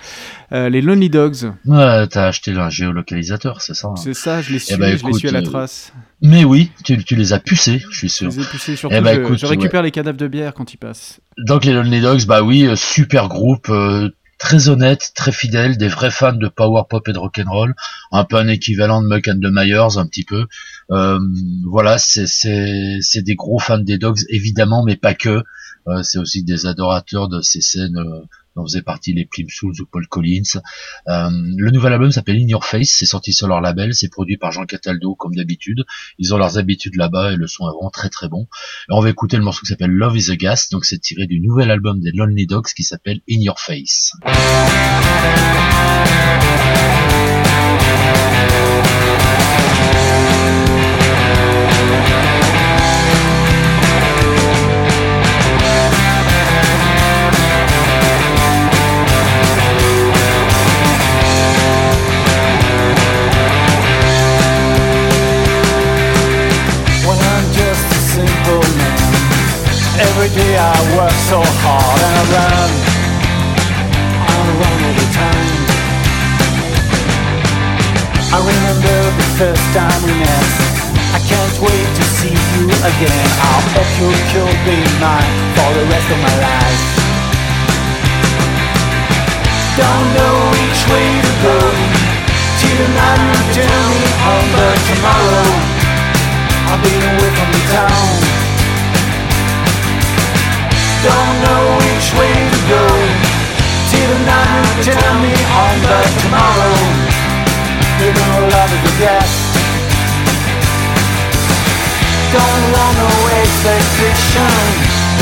Les 0.52 0.80
Lonely 0.80 1.10
Dogs, 1.10 1.52
Ouais, 1.64 2.06
t'as 2.06 2.28
acheté 2.28 2.52
un 2.52 2.70
géolocalisateur, 2.70 3.62
c'est 3.62 3.74
ça 3.74 3.88
hein 3.88 3.96
c'est 3.96 4.14
ça, 4.14 4.40
je 4.40 4.52
les 4.52 4.60
suis, 4.60 4.76
ben, 4.76 4.96
je 4.96 5.04
les 5.04 5.12
suis 5.12 5.28
à 5.28 5.32
la 5.32 5.42
trace. 5.42 5.92
Mais 6.22 6.44
oui, 6.44 6.70
tu, 6.84 7.02
tu 7.02 7.16
les 7.16 7.32
as 7.32 7.40
pucés, 7.40 7.82
je 7.90 7.98
suis 7.98 8.08
sûr. 8.08 8.30
Je 8.30 8.38
les 8.38 8.44
ai 8.44 8.76
surtout, 8.76 8.94
Eh 8.96 9.00
ben, 9.00 9.16
je, 9.16 9.20
écoute, 9.22 9.38
je 9.38 9.46
récupère 9.46 9.82
les 9.82 9.90
cadavres 9.90 10.18
de 10.18 10.28
bière 10.28 10.54
quand 10.54 10.72
ils 10.72 10.78
passent. 10.78 11.20
Donc 11.36 11.64
les 11.64 11.72
Lonely 11.72 12.00
Dogs, 12.00 12.26
bah 12.26 12.42
oui, 12.44 12.68
super 12.76 13.26
groupe, 13.26 13.72
très 14.38 14.68
honnête, 14.68 15.12
très 15.14 15.32
fidèle, 15.32 15.76
des 15.76 15.88
vrais 15.88 16.10
fans 16.10 16.32
de 16.32 16.48
power 16.48 16.82
pop 16.88 17.08
et 17.08 17.12
de 17.12 17.18
rock 17.18 17.38
and 17.38 17.50
roll, 17.50 17.74
un 18.12 18.24
peu 18.24 18.36
un 18.36 18.48
équivalent 18.48 19.02
de 19.02 19.08
Muck 19.08 19.28
and 19.28 19.40
the 19.40 19.50
Myers, 19.50 19.98
un 19.98 20.06
petit 20.06 20.24
peu. 20.24 20.46
Euh, 20.90 21.18
voilà, 21.64 21.98
c'est 21.98 23.22
des 23.22 23.34
gros 23.34 23.58
fans 23.58 23.78
des 23.78 23.98
Dogs 23.98 24.20
évidemment, 24.28 24.84
mais 24.84 24.96
pas 24.96 25.14
que. 25.14 25.42
Euh, 25.88 26.02
c'est 26.02 26.18
aussi 26.18 26.42
des 26.42 26.66
adorateurs 26.66 27.28
de 27.28 27.40
ces 27.42 27.60
scènes 27.60 27.96
euh, 27.96 28.24
dont 28.56 28.64
faisaient 28.64 28.82
partie 28.82 29.12
les 29.12 29.24
Plimsouls 29.24 29.80
ou 29.80 29.86
Paul 29.86 30.06
Collins. 30.08 30.60
Euh, 31.08 31.30
le 31.56 31.70
nouvel 31.70 31.92
album 31.92 32.10
s'appelle 32.10 32.36
In 32.36 32.48
Your 32.48 32.64
Face, 32.64 32.94
c'est 32.98 33.06
sorti 33.06 33.32
sur 33.32 33.46
leur 33.46 33.60
label, 33.60 33.94
c'est 33.94 34.08
produit 34.08 34.36
par 34.36 34.52
Jean 34.52 34.64
Cataldo 34.64 35.14
comme 35.14 35.34
d'habitude. 35.34 35.84
Ils 36.18 36.34
ont 36.34 36.38
leurs 36.38 36.58
habitudes 36.58 36.96
là-bas 36.96 37.32
et 37.32 37.36
le 37.36 37.46
son 37.46 37.68
est 37.68 37.72
vraiment 37.72 37.90
très 37.90 38.08
très 38.08 38.28
bon. 38.28 38.48
Et 38.88 38.92
on 38.92 39.00
va 39.00 39.10
écouter 39.10 39.36
le 39.36 39.42
morceau 39.44 39.60
qui 39.60 39.68
s'appelle 39.68 39.90
Love 39.90 40.16
is 40.16 40.30
a 40.30 40.36
Gas, 40.36 40.68
donc 40.72 40.84
c'est 40.84 40.98
tiré 40.98 41.26
du 41.26 41.40
nouvel 41.40 41.70
album 41.70 42.00
des 42.00 42.10
Lonely 42.12 42.46
Dogs 42.46 42.66
qui 42.74 42.82
s'appelle 42.82 43.20
In 43.30 43.40
Your 43.40 43.60
Face. 43.60 44.12
I 70.66 70.74
work 70.98 71.14
so 71.30 71.38
hard 71.62 72.00
and 72.02 72.14
I 72.18 72.24
run. 72.34 72.70
I 74.18 74.34
run 74.34 74.78
all 74.82 74.96
the 74.98 75.08
time. 75.14 75.54
I 78.34 78.38
remember 78.42 78.96
the 79.14 79.28
first 79.38 79.62
time 79.70 80.00
we 80.02 80.10
met. 80.18 80.50
I 81.14 81.22
can't 81.22 81.56
wait 81.62 81.86
to 81.86 82.04
see 82.18 82.34
you 82.34 82.66
again. 82.66 83.28
I'll 83.46 83.62
bet 83.78 83.86
you 83.94 84.10
could 84.34 84.58
be 84.66 84.78
mine 84.98 85.34
for 85.54 85.70
the 85.70 85.86
rest 85.86 86.08
of 86.10 86.18
my 86.18 86.34
life. 86.34 86.82
Don't 89.78 90.08
know 90.18 90.36
which 90.50 90.82
way 90.90 91.08
to 91.22 91.32
go. 91.46 91.58
Till 92.58 92.74
the 92.74 92.88
night 92.90 93.22
you 93.22 93.40
tell 93.54 93.86
me 94.02 94.10
on 94.34 94.44
the 94.50 94.68
tomorrow. 94.82 95.50
I've 96.74 96.82
been 96.82 97.02
away 97.06 97.30
from 97.38 97.50
the 97.54 97.62
town. 97.70 98.45
Don't 101.06 101.36
know 101.46 101.64
which 101.86 102.08
way 102.18 102.34
to 102.34 102.60
go. 102.66 102.82
Till 103.94 104.10
the 104.10 104.20
night 104.26 104.74
tell 104.82 105.14
me 105.22 105.30
on 105.30 105.74
the 105.86 105.98
tomorrow. 106.18 106.78
You 108.02 108.10
know 108.10 108.34
love 108.50 108.70
is 108.74 108.82
a 108.90 108.94
gas. 108.98 109.30
Don't 112.34 112.64
want 112.74 112.94
no 112.98 113.12
expectation. 113.38 114.50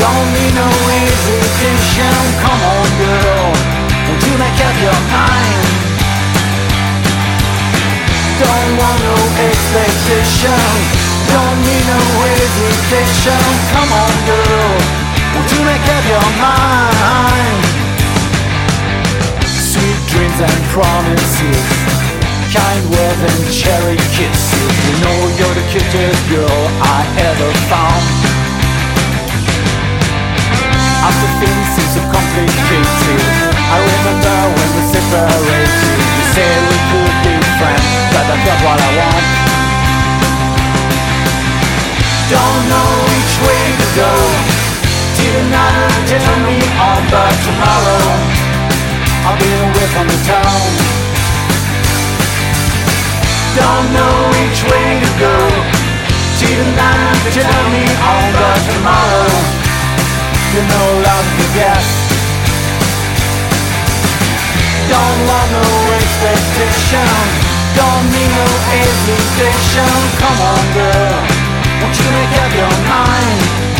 Don't 0.01 0.27
need 0.33 0.53
no 0.57 0.69
hesitation. 0.89 2.17
Come 2.41 2.61
on, 2.65 2.87
girl. 2.97 3.53
Won't 4.09 4.21
you 4.25 4.35
make 4.41 4.59
up 4.65 4.75
your 4.81 4.99
mind? 5.13 5.65
Don't 8.41 8.71
want 8.81 8.99
no 9.05 9.17
expectation. 9.53 10.65
Don't 11.29 11.59
need 11.61 11.85
no 11.93 12.01
hesitation. 12.25 13.41
Come 13.69 13.91
on, 13.93 14.13
girl. 14.25 15.04
Won't 15.35 15.51
you 15.51 15.61
make 15.67 15.83
up 15.83 16.05
your 16.07 16.27
mind? 16.39 17.63
Sweet 19.43 19.99
dreams 20.07 20.39
and 20.39 20.61
promises. 20.71 21.67
Kind 22.55 22.83
words 22.87 23.19
and 23.19 23.43
cherry 23.51 23.99
kisses. 24.15 24.71
You 24.87 24.95
know 25.03 25.19
you're 25.35 25.55
the 25.59 25.65
cutest 25.75 26.23
girl 26.31 26.61
I 26.79 27.03
ever 27.19 27.51
found. 27.67 28.05
After 31.03 31.29
things 31.43 31.67
seem 31.75 31.89
so 31.93 32.01
complicated 32.09 33.21
I 33.69 33.77
remember 33.77 34.37
when 34.57 34.69
we 34.73 34.83
separated 34.89 35.99
You 36.17 36.25
said 36.33 36.59
we 36.65 36.77
could 36.89 37.15
be 37.21 37.35
friends 37.61 37.89
But 38.09 38.25
I 38.25 38.37
got 38.41 38.59
what 38.65 38.79
I 38.81 38.91
want 38.97 39.25
Don't 42.33 42.61
know 42.73 42.89
which 43.13 43.33
way 43.45 43.63
to 43.77 43.87
go 44.01 44.54
Me 45.35 46.61
tomorrow. 47.43 48.07
I'll 49.27 49.35
be 49.35 49.51
away 49.67 49.87
from 49.91 50.07
the 50.07 50.19
town. 50.23 50.67
Don't 53.59 53.87
know 53.91 54.15
which 54.31 54.63
way 54.63 54.87
to 55.03 55.11
go. 55.19 55.35
Tonight 56.39 57.19
tell 57.35 57.65
me 57.67 57.83
all 57.99 58.27
but 58.31 58.59
tomorrow. 58.63 59.35
You 60.55 60.61
know 60.71 60.87
love 61.03 61.27
the 61.35 61.47
gas 61.51 61.87
Don't 64.87 65.19
want 65.27 65.49
no 65.51 65.67
expectation. 65.99 67.11
Don't 67.75 68.05
need 68.07 68.31
no 68.39 68.47
Come 70.15 70.39
on 70.51 70.63
girl. 70.79 71.19
Won't 71.81 71.95
you 71.99 72.07
make 72.13 72.33
up 72.39 72.51
your 72.55 72.75
mind 72.87 73.74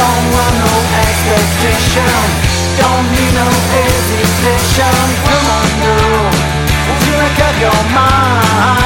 Don't 0.00 0.26
want 0.32 0.56
no 0.64 0.74
expectation. 1.04 2.08
Don't 2.80 3.06
need 3.12 3.32
no 3.36 3.48
hesitation. 3.76 4.96
Come 5.28 5.48
on 5.58 5.68
girl. 5.84 6.32
You 7.04 7.12
make 7.20 7.40
up 7.44 7.56
your 7.60 7.80
mind 7.92 8.79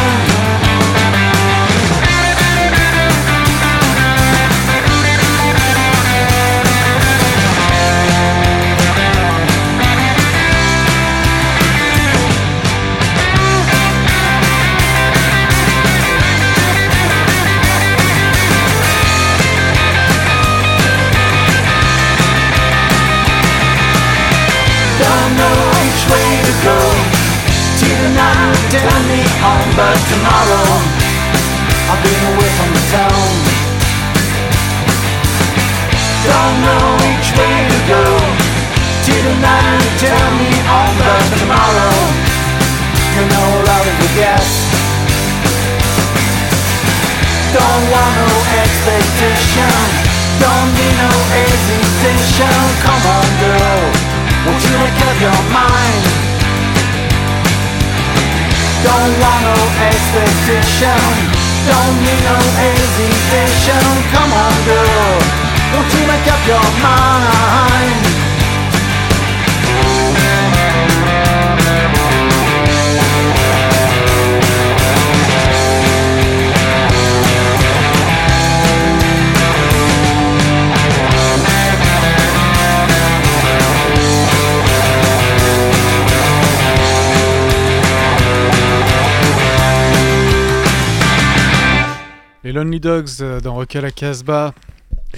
Dogs 92.84 93.08
euh, 93.22 93.40
dans 93.40 93.54
Rock 93.54 93.76
à 93.76 93.80
la 93.80 93.90
Casbah. 93.90 94.52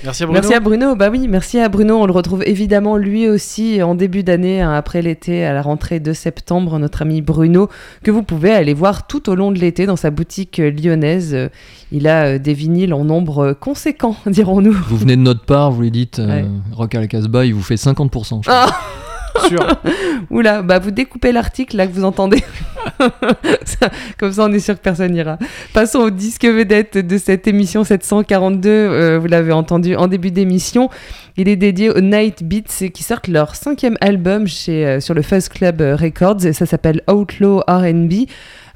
Merci 0.04 0.22
à 0.22 0.26
Bruno. 0.26 0.40
Merci 0.40 0.54
à 0.54 0.60
Bruno. 0.60 0.94
Bah 0.94 1.08
oui, 1.10 1.26
merci 1.26 1.58
à 1.58 1.68
Bruno. 1.68 1.96
On 1.96 2.06
le 2.06 2.12
retrouve 2.12 2.44
évidemment 2.46 2.96
lui 2.96 3.28
aussi 3.28 3.82
en 3.82 3.96
début 3.96 4.22
d'année, 4.22 4.60
hein, 4.60 4.72
après 4.72 5.02
l'été, 5.02 5.44
à 5.44 5.52
la 5.52 5.62
rentrée 5.62 5.98
de 5.98 6.12
septembre, 6.12 6.78
notre 6.78 7.02
ami 7.02 7.22
Bruno, 7.22 7.68
que 8.04 8.12
vous 8.12 8.22
pouvez 8.22 8.52
aller 8.52 8.72
voir 8.72 9.08
tout 9.08 9.28
au 9.28 9.34
long 9.34 9.50
de 9.50 9.58
l'été 9.58 9.84
dans 9.84 9.96
sa 9.96 10.10
boutique 10.10 10.60
euh, 10.60 10.70
lyonnaise. 10.70 11.34
Euh, 11.34 11.48
Il 11.90 12.06
a 12.06 12.38
des 12.38 12.54
vinyles 12.54 12.94
en 12.94 13.04
nombre 13.04 13.52
conséquent, 13.52 14.14
dirons-nous. 14.26 14.76
Vous 14.88 14.96
venez 14.96 15.16
de 15.16 15.22
notre 15.22 15.44
part, 15.44 15.72
vous 15.72 15.82
lui 15.82 15.90
dites 15.90 16.20
euh, 16.20 16.26
Ouais. 16.42 16.44
Rock 16.72 16.94
à 16.94 17.00
la 17.00 17.08
Casbah, 17.08 17.44
il 17.44 17.54
vous 17.54 17.62
fait 17.62 17.74
50%. 17.74 18.44
je 18.44 18.48
crois. 18.48 18.66
Ah 18.68 19.48
Sûr. 19.48 19.66
Oula, 20.30 20.62
bah 20.62 20.78
vous 20.78 20.92
découpez 20.92 21.32
l'article 21.32 21.76
là 21.76 21.86
que 21.88 21.92
vous 21.92 22.04
entendez. 22.04 22.44
Comme 24.18 24.32
ça, 24.32 24.44
on 24.44 24.52
est 24.52 24.60
sûr 24.60 24.74
que 24.74 24.80
personne 24.80 25.12
n'ira. 25.12 25.38
Passons 25.72 26.00
au 26.00 26.10
disque 26.10 26.44
vedette 26.44 26.98
de 26.98 27.18
cette 27.18 27.46
émission 27.46 27.84
742. 27.84 28.68
euh, 28.68 29.18
vous 29.18 29.26
l'avez 29.26 29.52
entendu 29.52 29.96
en 29.96 30.08
début 30.08 30.30
d'émission. 30.30 30.90
Il 31.36 31.48
est 31.48 31.56
dédié 31.56 31.90
aux 31.90 32.00
Night 32.00 32.42
Beats 32.42 32.88
qui 32.92 33.02
sortent 33.02 33.28
leur 33.28 33.54
cinquième 33.54 33.96
album 34.00 34.46
chez, 34.46 34.86
euh, 34.86 35.00
sur 35.00 35.14
le 35.14 35.22
Fuzz 35.22 35.48
Club 35.48 35.80
Records. 35.80 36.46
Et 36.46 36.52
ça 36.52 36.66
s'appelle 36.66 37.02
Outlaw 37.08 37.62
RB. 37.68 38.26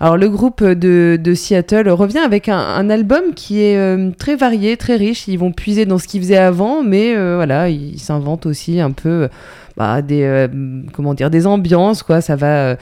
Alors 0.02 0.16
le 0.16 0.30
groupe 0.30 0.64
de, 0.64 1.18
de 1.22 1.34
Seattle 1.34 1.90
revient 1.90 2.20
avec 2.20 2.48
un, 2.48 2.88
album 2.88 3.34
qui 3.36 3.60
est 3.60 3.76
euh, 3.76 4.10
très 4.18 4.34
varié, 4.34 4.78
très 4.78 4.96
riche. 4.96 5.28
Ils 5.28 5.38
vont 5.38 5.52
puiser 5.52 5.84
dans 5.84 5.98
ce 5.98 6.08
qu'ils 6.08 6.22
faisaient 6.22 6.38
avant, 6.38 6.82
mais 6.82 7.14
euh, 7.14 7.36
voilà, 7.36 7.68
ils 7.68 7.98
s'inventent 7.98 8.46
aussi 8.46 8.80
un 8.80 8.92
peu 8.92 9.28
bah, 9.76 10.00
des 10.00 10.22
euh, 10.22 10.48
comment 10.94 11.12
dire 11.12 11.30
des 11.30 11.46
ambiances 11.46 12.02
quoi. 12.02 12.22
Ça 12.22 12.34
va 12.34 12.70
euh, 12.70 12.76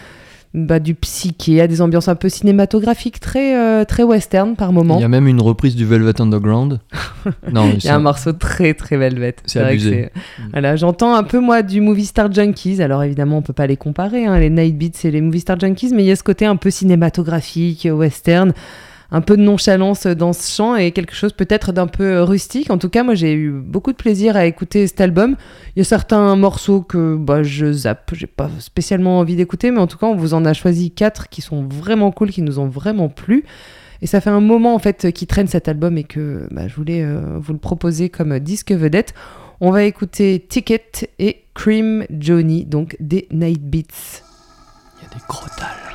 bah, 0.54 0.78
du 0.78 0.94
psyché 0.94 1.60
à 1.60 1.66
des 1.66 1.82
ambiances 1.82 2.08
un 2.08 2.14
peu 2.14 2.28
cinématographiques, 2.28 3.20
très 3.20 3.54
euh, 3.56 3.84
très 3.84 4.02
western 4.02 4.56
par 4.56 4.72
moment. 4.72 4.96
Il 4.98 5.02
y 5.02 5.04
a 5.04 5.08
même 5.08 5.28
une 5.28 5.40
reprise 5.40 5.76
du 5.76 5.84
Velvet 5.84 6.20
Underground. 6.20 6.80
non, 7.52 7.70
Il 7.76 7.84
y 7.84 7.88
a 7.88 7.94
un 7.94 7.98
morceau 8.00 8.32
très 8.32 8.74
très 8.74 8.96
velvet. 8.96 9.36
C'est 9.44 9.60
abusé. 9.60 10.10
c'est- 10.14 10.20
Voilà, 10.52 10.76
j'entends 10.76 11.14
un 11.14 11.22
peu 11.22 11.38
moi 11.40 11.62
du 11.62 11.80
Movie 11.80 12.06
Star 12.06 12.32
Junkies. 12.32 12.82
Alors 12.82 13.02
évidemment, 13.04 13.38
on 13.38 13.42
peut 13.42 13.52
pas 13.52 13.66
les 13.66 13.76
comparer, 13.76 14.24
hein, 14.26 14.38
les 14.38 14.50
Night 14.50 14.76
Beats 14.78 15.04
et 15.06 15.10
les 15.10 15.20
Movie 15.20 15.40
Star 15.40 15.60
Junkies, 15.60 15.92
mais 15.94 16.02
il 16.04 16.06
y 16.06 16.12
a 16.12 16.16
ce 16.16 16.22
côté 16.22 16.46
un 16.46 16.56
peu 16.56 16.70
cinématographique, 16.70 17.86
western, 17.92 18.52
un 19.10 19.20
peu 19.20 19.36
de 19.36 19.42
nonchalance 19.42 20.06
dans 20.06 20.32
ce 20.32 20.54
chant 20.54 20.76
et 20.76 20.92
quelque 20.92 21.14
chose 21.14 21.32
peut-être 21.32 21.72
d'un 21.72 21.86
peu 21.86 22.22
rustique. 22.22 22.70
En 22.70 22.78
tout 22.78 22.90
cas, 22.90 23.02
moi 23.02 23.14
j'ai 23.14 23.32
eu 23.32 23.50
beaucoup 23.50 23.92
de 23.92 23.96
plaisir 23.96 24.36
à 24.36 24.44
écouter 24.44 24.86
cet 24.86 25.00
album. 25.00 25.36
Il 25.74 25.78
y 25.78 25.82
a 25.82 25.84
certains 25.84 26.36
morceaux 26.36 26.82
que 26.82 27.16
bah, 27.16 27.42
je 27.42 27.72
zappe, 27.72 28.10
j'ai 28.12 28.26
pas 28.26 28.50
spécialement 28.58 29.18
envie 29.18 29.36
d'écouter, 29.36 29.70
mais 29.70 29.80
en 29.80 29.86
tout 29.86 29.98
cas, 29.98 30.06
on 30.06 30.16
vous 30.16 30.34
en 30.34 30.44
a 30.44 30.52
choisi 30.52 30.90
quatre 30.90 31.28
qui 31.28 31.40
sont 31.40 31.62
vraiment 31.62 32.10
cool, 32.10 32.30
qui 32.30 32.42
nous 32.42 32.58
ont 32.58 32.68
vraiment 32.68 33.08
plu. 33.08 33.44
Et 34.00 34.06
ça 34.06 34.20
fait 34.20 34.30
un 34.30 34.40
moment 34.40 34.74
en 34.74 34.78
fait 34.78 35.10
qui 35.12 35.26
traîne 35.26 35.48
cet 35.48 35.68
album 35.68 35.98
et 35.98 36.04
que 36.04 36.46
bah, 36.50 36.68
je 36.68 36.76
voulais 36.76 37.02
euh, 37.02 37.38
vous 37.38 37.52
le 37.52 37.58
proposer 37.58 38.10
comme 38.10 38.38
disque 38.38 38.72
vedette. 38.72 39.14
On 39.60 39.72
va 39.72 39.82
écouter 39.84 40.44
Ticket 40.48 41.10
et 41.18 41.42
Cream 41.54 42.04
Johnny, 42.10 42.64
donc 42.64 42.96
des 43.00 43.26
Night 43.32 43.60
Beats. 43.60 44.22
Il 44.98 45.02
y 45.02 45.06
a 45.06 45.14
des 45.14 45.20
crotales. 45.26 45.88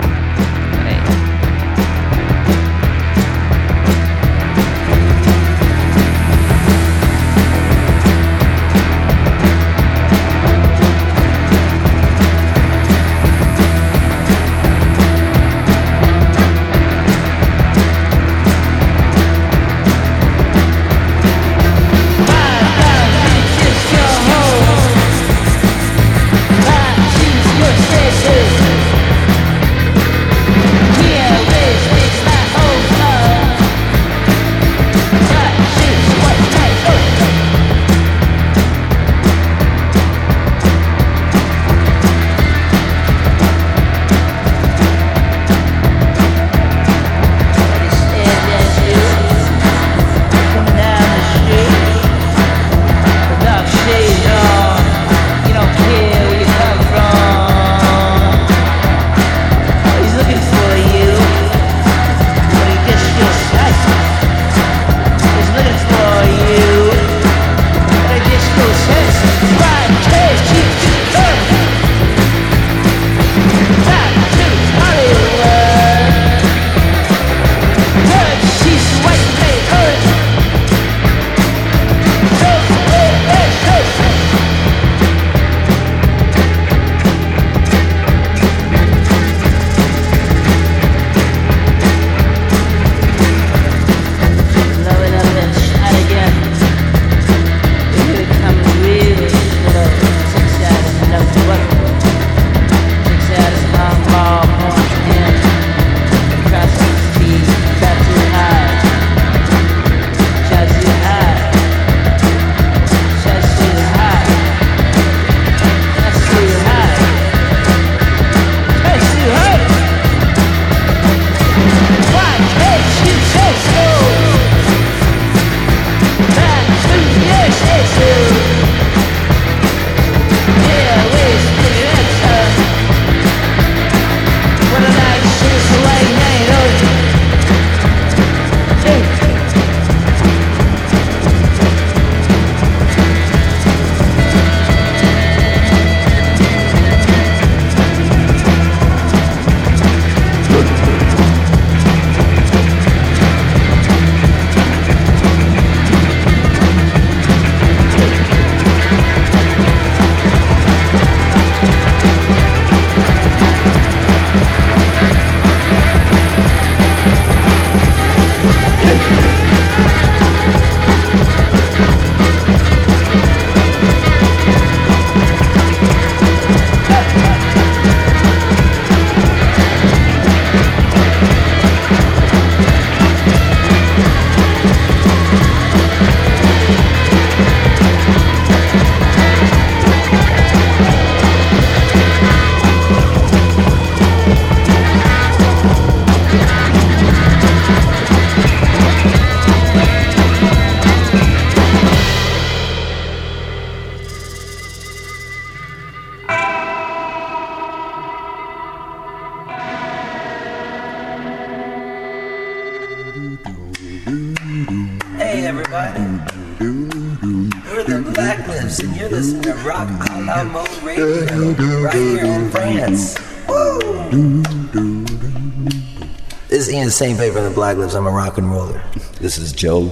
same 226.93 227.17
paper 227.17 227.41
the 227.41 227.49
Black 227.49 227.75
Lips. 227.77 227.95
I'm 227.95 228.05
a 228.05 228.11
rock 228.11 228.37
and 228.37 228.51
roller. 228.51 228.83
This 229.19 229.39
is 229.39 229.51
Joe 229.51 229.89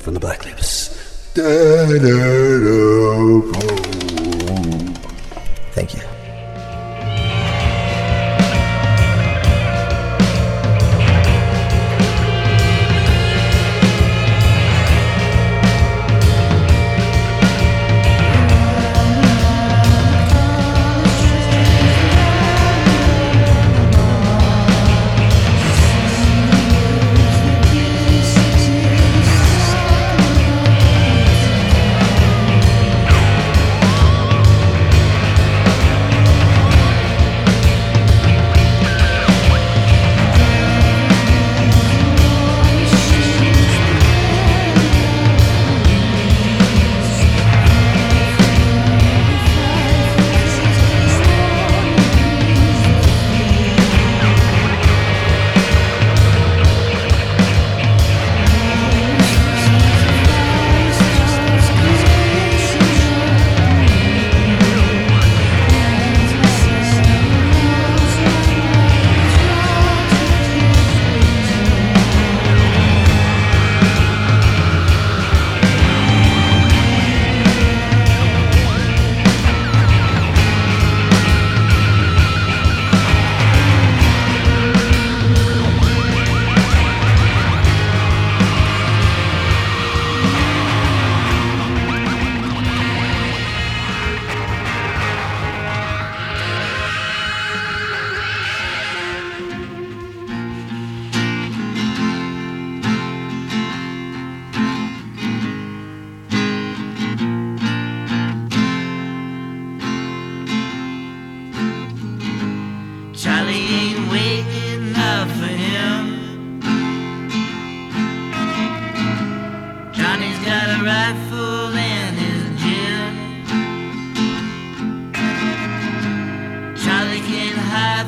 from 0.00 0.14
the 0.14 0.20
Black 0.20 0.44
Lips. 0.44 1.32
Da, 1.34 1.42
da, 1.42 1.98
da. 1.98 2.79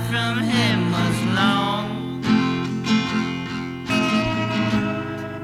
from 0.08 0.38
him 0.38 0.90
was 0.90 1.22
long. 1.36 2.22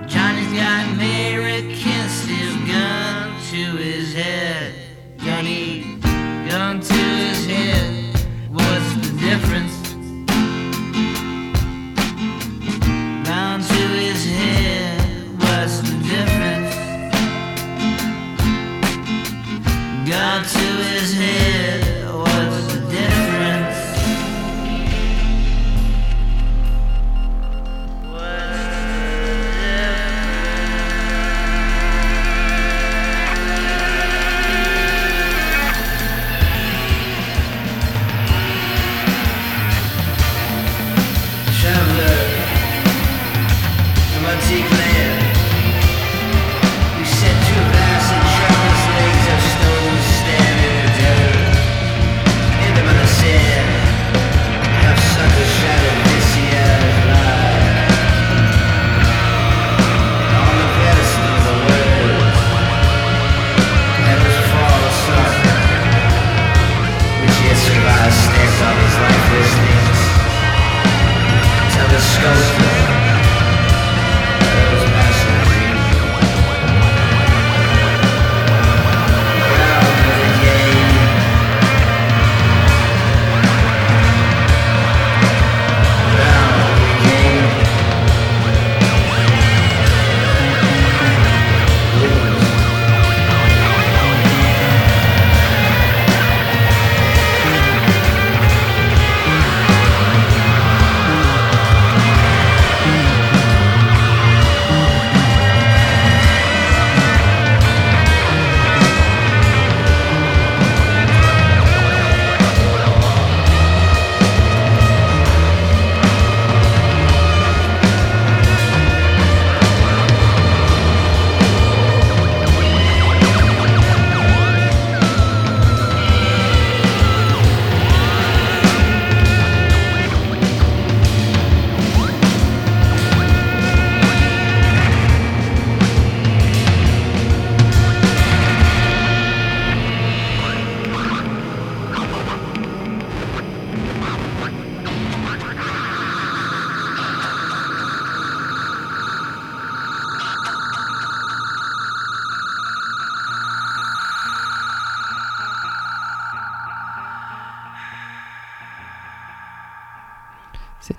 Johnny's 0.06 0.52
got 0.54 0.86
American. 0.94 1.97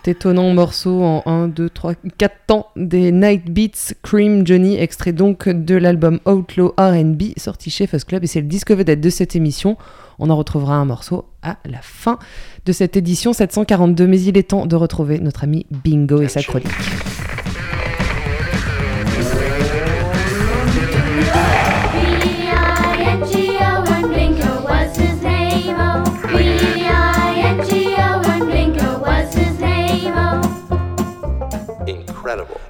Étonnant 0.10 0.54
morceau 0.54 1.04
en 1.04 1.24
1, 1.26 1.48
2, 1.50 1.70
3, 1.70 1.94
4 2.18 2.36
temps 2.48 2.68
des 2.76 3.12
Night 3.12 3.46
Beats 3.52 3.94
Cream 4.02 4.46
Johnny, 4.46 4.76
extrait 4.76 5.14
donc 5.14 5.48
de 5.48 5.76
l'album 5.76 6.20
Outlaw 6.26 6.74
RB 6.78 7.38
sorti 7.38 7.70
chez 7.70 7.88
Fuzz 7.88 8.04
Club 8.04 8.24
et 8.24 8.28
c'est 8.28 8.42
le 8.42 8.48
disque 8.48 8.72
vedette 8.72 9.02
de 9.02 9.10
cette 9.10 9.36
émission. 9.36 9.78
On 10.18 10.30
en 10.30 10.36
retrouvera 10.36 10.76
un 10.76 10.86
morceau 10.86 11.26
à 11.42 11.58
la 11.66 11.82
fin 11.82 12.20
de 12.66 12.72
cette 12.72 12.98
édition 12.98 13.34
742, 13.34 14.08
mais 14.08 14.20
il 14.22 14.38
est 14.38 14.50
temps 14.50 14.66
de 14.66 14.76
retrouver 14.76 15.20
notre 15.20 15.44
ami 15.44 15.66
Bingo 15.72 16.22
et 16.22 16.28
sa 16.28 16.42
chronique. 16.42 16.68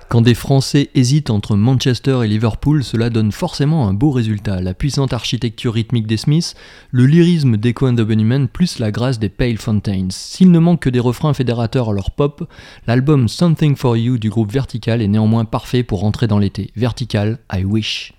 Quand 0.08 0.22
des 0.22 0.34
Français 0.34 0.90
hésitent 0.96 1.30
entre 1.30 1.56
Manchester 1.56 2.22
et 2.24 2.28
Liverpool, 2.28 2.84
cela 2.84 3.10
donne 3.10 3.32
forcément 3.32 3.88
un 3.88 3.94
beau 3.94 4.12
résultat. 4.12 4.62
La 4.62 4.74
puissante 4.74 5.14
architecture 5.14 5.74
rythmique 5.74 6.08
des 6.08 6.18
Smiths, 6.18 6.56
le 6.92 7.06
lyrisme 7.06 7.58
d'Echo 7.58 7.88
and 7.88 7.96
the 7.96 8.02
Bunnymen, 8.02 8.48
plus 8.48 8.80
la 8.80 8.92
grâce 8.92 9.20
des 9.20 9.30
Pale 9.30 9.58
Fountains. 9.58 10.08
S'il 10.10 10.52
ne 10.52 10.60
manque 10.60 10.82
que 10.82 10.90
des 10.90 11.00
refrains 11.00 11.34
fédérateurs 11.34 11.90
à 11.90 11.94
leur 11.94 12.12
pop, 12.12 12.50
l'album 12.88 13.28
Something 13.28 13.76
for 13.76 13.98
You 13.98 14.18
du 14.18 14.30
groupe 14.30 14.52
Vertical 14.52 15.02
est 15.02 15.08
néanmoins 15.08 15.46
parfait 15.46 15.84
pour 15.84 16.00
rentrer 16.00 16.28
dans 16.28 16.40
l'été. 16.40 16.72
Vertical, 16.76 17.40
I 17.54 17.64
wish. 17.64 18.14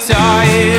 guitar 0.00 0.69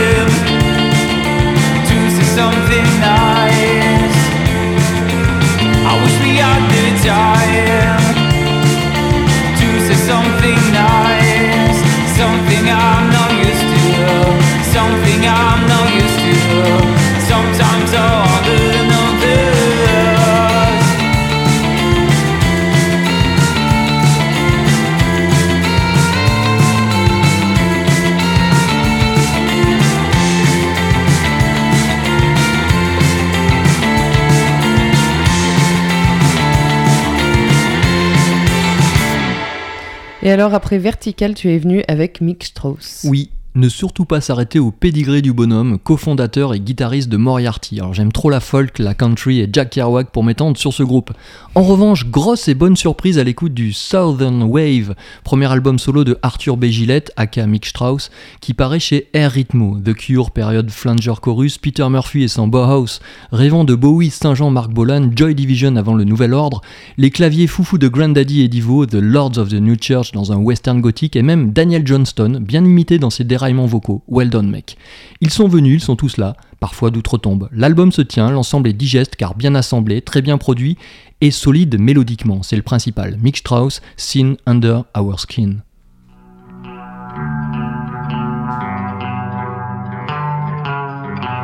alors 40.42 40.56
après 40.56 40.80
Vertical, 40.80 41.36
tu 41.36 41.52
es 41.52 41.60
venu 41.60 41.84
avec 41.88 42.20
Mick 42.20 42.44
Strauss. 42.44 43.06
Oui, 43.08 43.30
ne 43.54 43.68
surtout 43.68 44.06
pas 44.06 44.22
s'arrêter 44.22 44.60
au 44.60 44.72
pédigré 44.72 45.22
du 45.22 45.34
bonhomme, 45.34 45.78
cofondateur 45.78 46.54
et 46.54 46.60
guitariste 46.60 47.10
de 47.10 47.18
Moriarty. 47.18 47.80
Alors 47.80 47.94
j'aime 47.94 48.14
trop 48.14 48.30
la 48.30 48.40
folk, 48.40 48.80
la 48.80 48.94
country 48.94 49.42
et 49.42 49.50
Jack 49.52 49.72
Kerouac 49.72 50.12
pour 50.12 50.24
m'étendre 50.24 50.58
sur 50.58 50.74
ce 50.74 50.84
groupe. 50.84 51.12
En 51.54 51.64
revanche, 51.64 52.06
grosse 52.06 52.48
et 52.48 52.54
bonne 52.54 52.78
surprise 52.78 53.20
à 53.20 53.26
l'écoute 53.26 53.54
du 53.54 53.74
Southern 53.74 54.44
Wave, 54.44 54.96
premier 55.26 55.52
album 55.52 55.80
solo 55.80 56.06
de 56.06 56.18
Arthur 56.22 56.56
B. 56.56 56.66
Gillette, 56.66 57.12
aka 57.18 57.46
Mick 57.46 57.66
Strauss, 57.66 58.10
qui 58.40 58.54
paraît 58.54 58.80
chez 58.80 59.10
Air 59.14 59.32
Ritmo, 59.32 59.78
The 59.84 59.94
Cure, 59.94 60.32
période 60.32 60.72
Flanger 60.72 61.16
Chorus, 61.22 61.58
Peter 61.58 61.88
Murphy 61.90 62.24
et 62.24 62.28
son 62.30 62.48
Bauhaus, 62.48 63.00
rêvant 63.34 63.66
de 63.66 63.76
Bowie, 63.76 64.12
Saint-Jean, 64.12 64.50
Marc 64.50 64.72
Bolan, 64.72 65.10
Joy 65.14 65.36
Division 65.36 65.76
avant 65.76 65.96
le 65.96 66.06
Nouvel 66.06 66.34
Ordre, 66.34 66.62
les 66.98 67.10
claviers 67.10 67.48
foufous 67.48 67.78
de 67.78 67.90
Grandaddy 67.90 68.42
et 68.42 68.48
Divo, 68.48 68.86
The 68.86 68.96
Lords 68.96 69.38
of 69.38 69.50
the 69.50 69.56
New 69.56 69.76
Church 69.80 70.14
dans 70.14 70.32
un 70.32 70.38
western 70.38 70.80
gothique 70.80 71.18
et 71.18 71.22
même 71.22 71.52
Daniel 71.52 71.86
Johnston, 71.86 72.40
bien 72.42 72.64
imité 72.64 72.98
dans 72.98 73.10
ses 73.10 73.26
vocaux. 73.50 74.04
Well 74.08 74.30
done 74.30 74.50
mec. 74.50 74.78
Ils 75.22 75.32
sont 75.32 75.48
venus, 75.48 75.82
ils 75.82 75.86
sont 75.86 75.96
tous 75.96 76.18
là, 76.18 76.36
parfois 76.60 76.92
d'outre-tombe. 76.92 77.50
L'album 77.52 77.92
se 77.92 78.02
tient, 78.02 78.30
l'ensemble 78.30 78.70
est 78.70 78.74
digeste 78.74 79.16
car 79.16 79.36
bien 79.36 79.56
assemblé, 79.56 80.02
très 80.02 80.22
bien 80.22 80.38
produit 80.38 80.78
et 81.22 81.32
solide 81.32 81.80
mélodiquement, 81.80 82.44
c'est 82.44 82.56
le 82.56 82.62
principal. 82.62 83.18
Mick 83.22 83.38
Strauss, 83.38 83.82
Sin 83.98 84.36
Under 84.46 84.84
Our 84.98 85.20
Skin. 85.20 85.64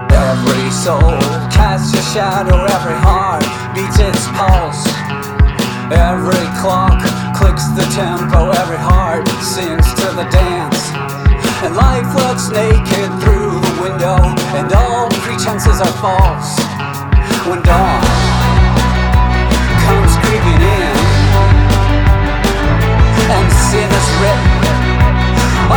Every 0.09 0.71
soul 0.71 1.17
casts 1.49 1.93
a 1.93 2.01
shadow, 2.13 2.65
every 2.65 2.97
heart 3.01 3.45
beats 3.73 3.99
its 3.99 4.27
pulse. 4.29 4.87
Every 5.89 6.45
clock 6.59 6.99
clicks 7.33 7.67
the 7.69 7.85
tempo, 7.95 8.51
every 8.51 8.77
heart 8.77 9.16
are. 15.99 16.57
When 17.49 17.61
dawn 17.63 18.01
comes 19.85 20.13
creeping 20.21 20.61
in, 20.61 20.95
and 23.35 23.47
sin 23.65 23.89
is 23.99 24.09
written 24.21 24.51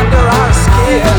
under 0.00 0.22
our 0.36 0.52
skin. 0.64 1.16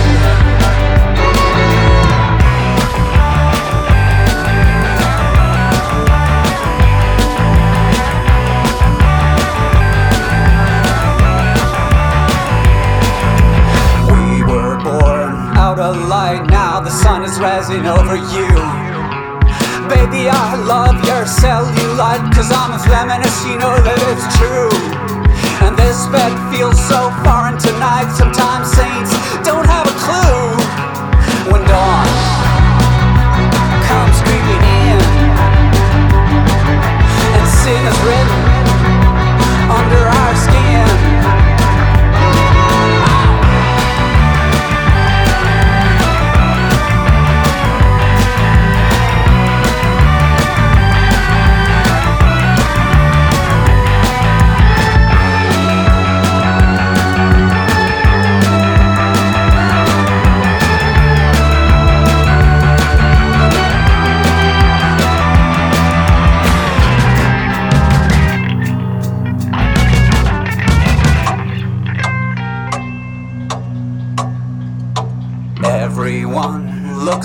We 14.11 14.43
were 14.43 14.77
born 14.83 15.31
out 15.57 15.79
of 15.79 15.97
light, 16.07 16.45
now 16.49 16.71
agonizing 17.61 17.85
over 17.85 18.15
you. 18.15 18.90
Baby, 20.01 20.29
I 20.33 20.55
love 20.55 20.97
your 21.05 21.29
cellulite, 21.29 22.33
cause 22.33 22.49
I'm 22.49 22.73
a 22.73 22.81
feminist, 22.89 23.45
you 23.45 23.53
know 23.61 23.77
that 23.85 24.01
it's 24.09 24.25
true. 24.33 24.73
And 25.61 25.77
this 25.77 26.09
bed 26.09 26.33
feels 26.49 26.73
so 26.89 27.13
foreign 27.21 27.53
tonight, 27.61 28.09
sometimes 28.17 28.73
saints 28.73 29.13
don't 29.45 29.69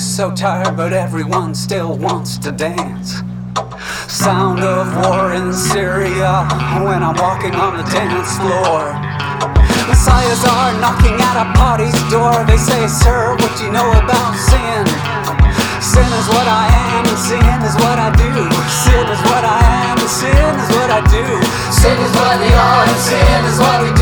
so 0.04 0.30
tired, 0.30 0.76
but 0.76 0.92
everyone 0.92 1.54
still 1.54 1.96
wants 1.96 2.36
to 2.38 2.52
dance. 2.52 3.22
Sound 4.08 4.60
of 4.60 4.92
war 5.00 5.32
in 5.32 5.52
Syria 5.52 6.44
when 6.84 7.00
I'm 7.02 7.16
walking 7.16 7.54
on 7.54 7.80
the 7.80 7.86
dance 7.88 8.36
floor. 8.36 8.92
Messiahs 9.88 10.44
are 10.44 10.76
knocking 10.84 11.16
at 11.16 11.36
a 11.40 11.48
party's 11.56 11.96
door. 12.12 12.44
They 12.44 12.60
say, 12.60 12.86
Sir, 12.88 13.36
what 13.40 13.48
do 13.56 13.64
you 13.64 13.72
know 13.72 13.88
about 13.96 14.36
sin? 14.36 14.84
Sin 15.80 16.08
is 16.12 16.28
what 16.28 16.44
I 16.44 16.68
am, 16.92 17.08
and 17.08 17.16
sin 17.16 17.58
is 17.64 17.76
what 17.80 17.96
I 17.96 18.12
do. 18.20 18.32
Sin 18.68 19.06
is 19.08 19.22
what 19.32 19.44
I 19.48 19.60
am, 19.88 19.96
and 19.96 20.12
sin 20.12 20.52
is 20.60 20.68
what 20.76 20.90
I 20.92 21.00
do. 21.08 21.24
Sin 21.72 21.96
is 21.96 22.12
what 22.20 22.36
we 22.36 22.52
are, 22.52 22.84
and 22.84 23.00
sin 23.00 23.40
is 23.48 23.56
what 23.56 23.80
we 23.80 23.95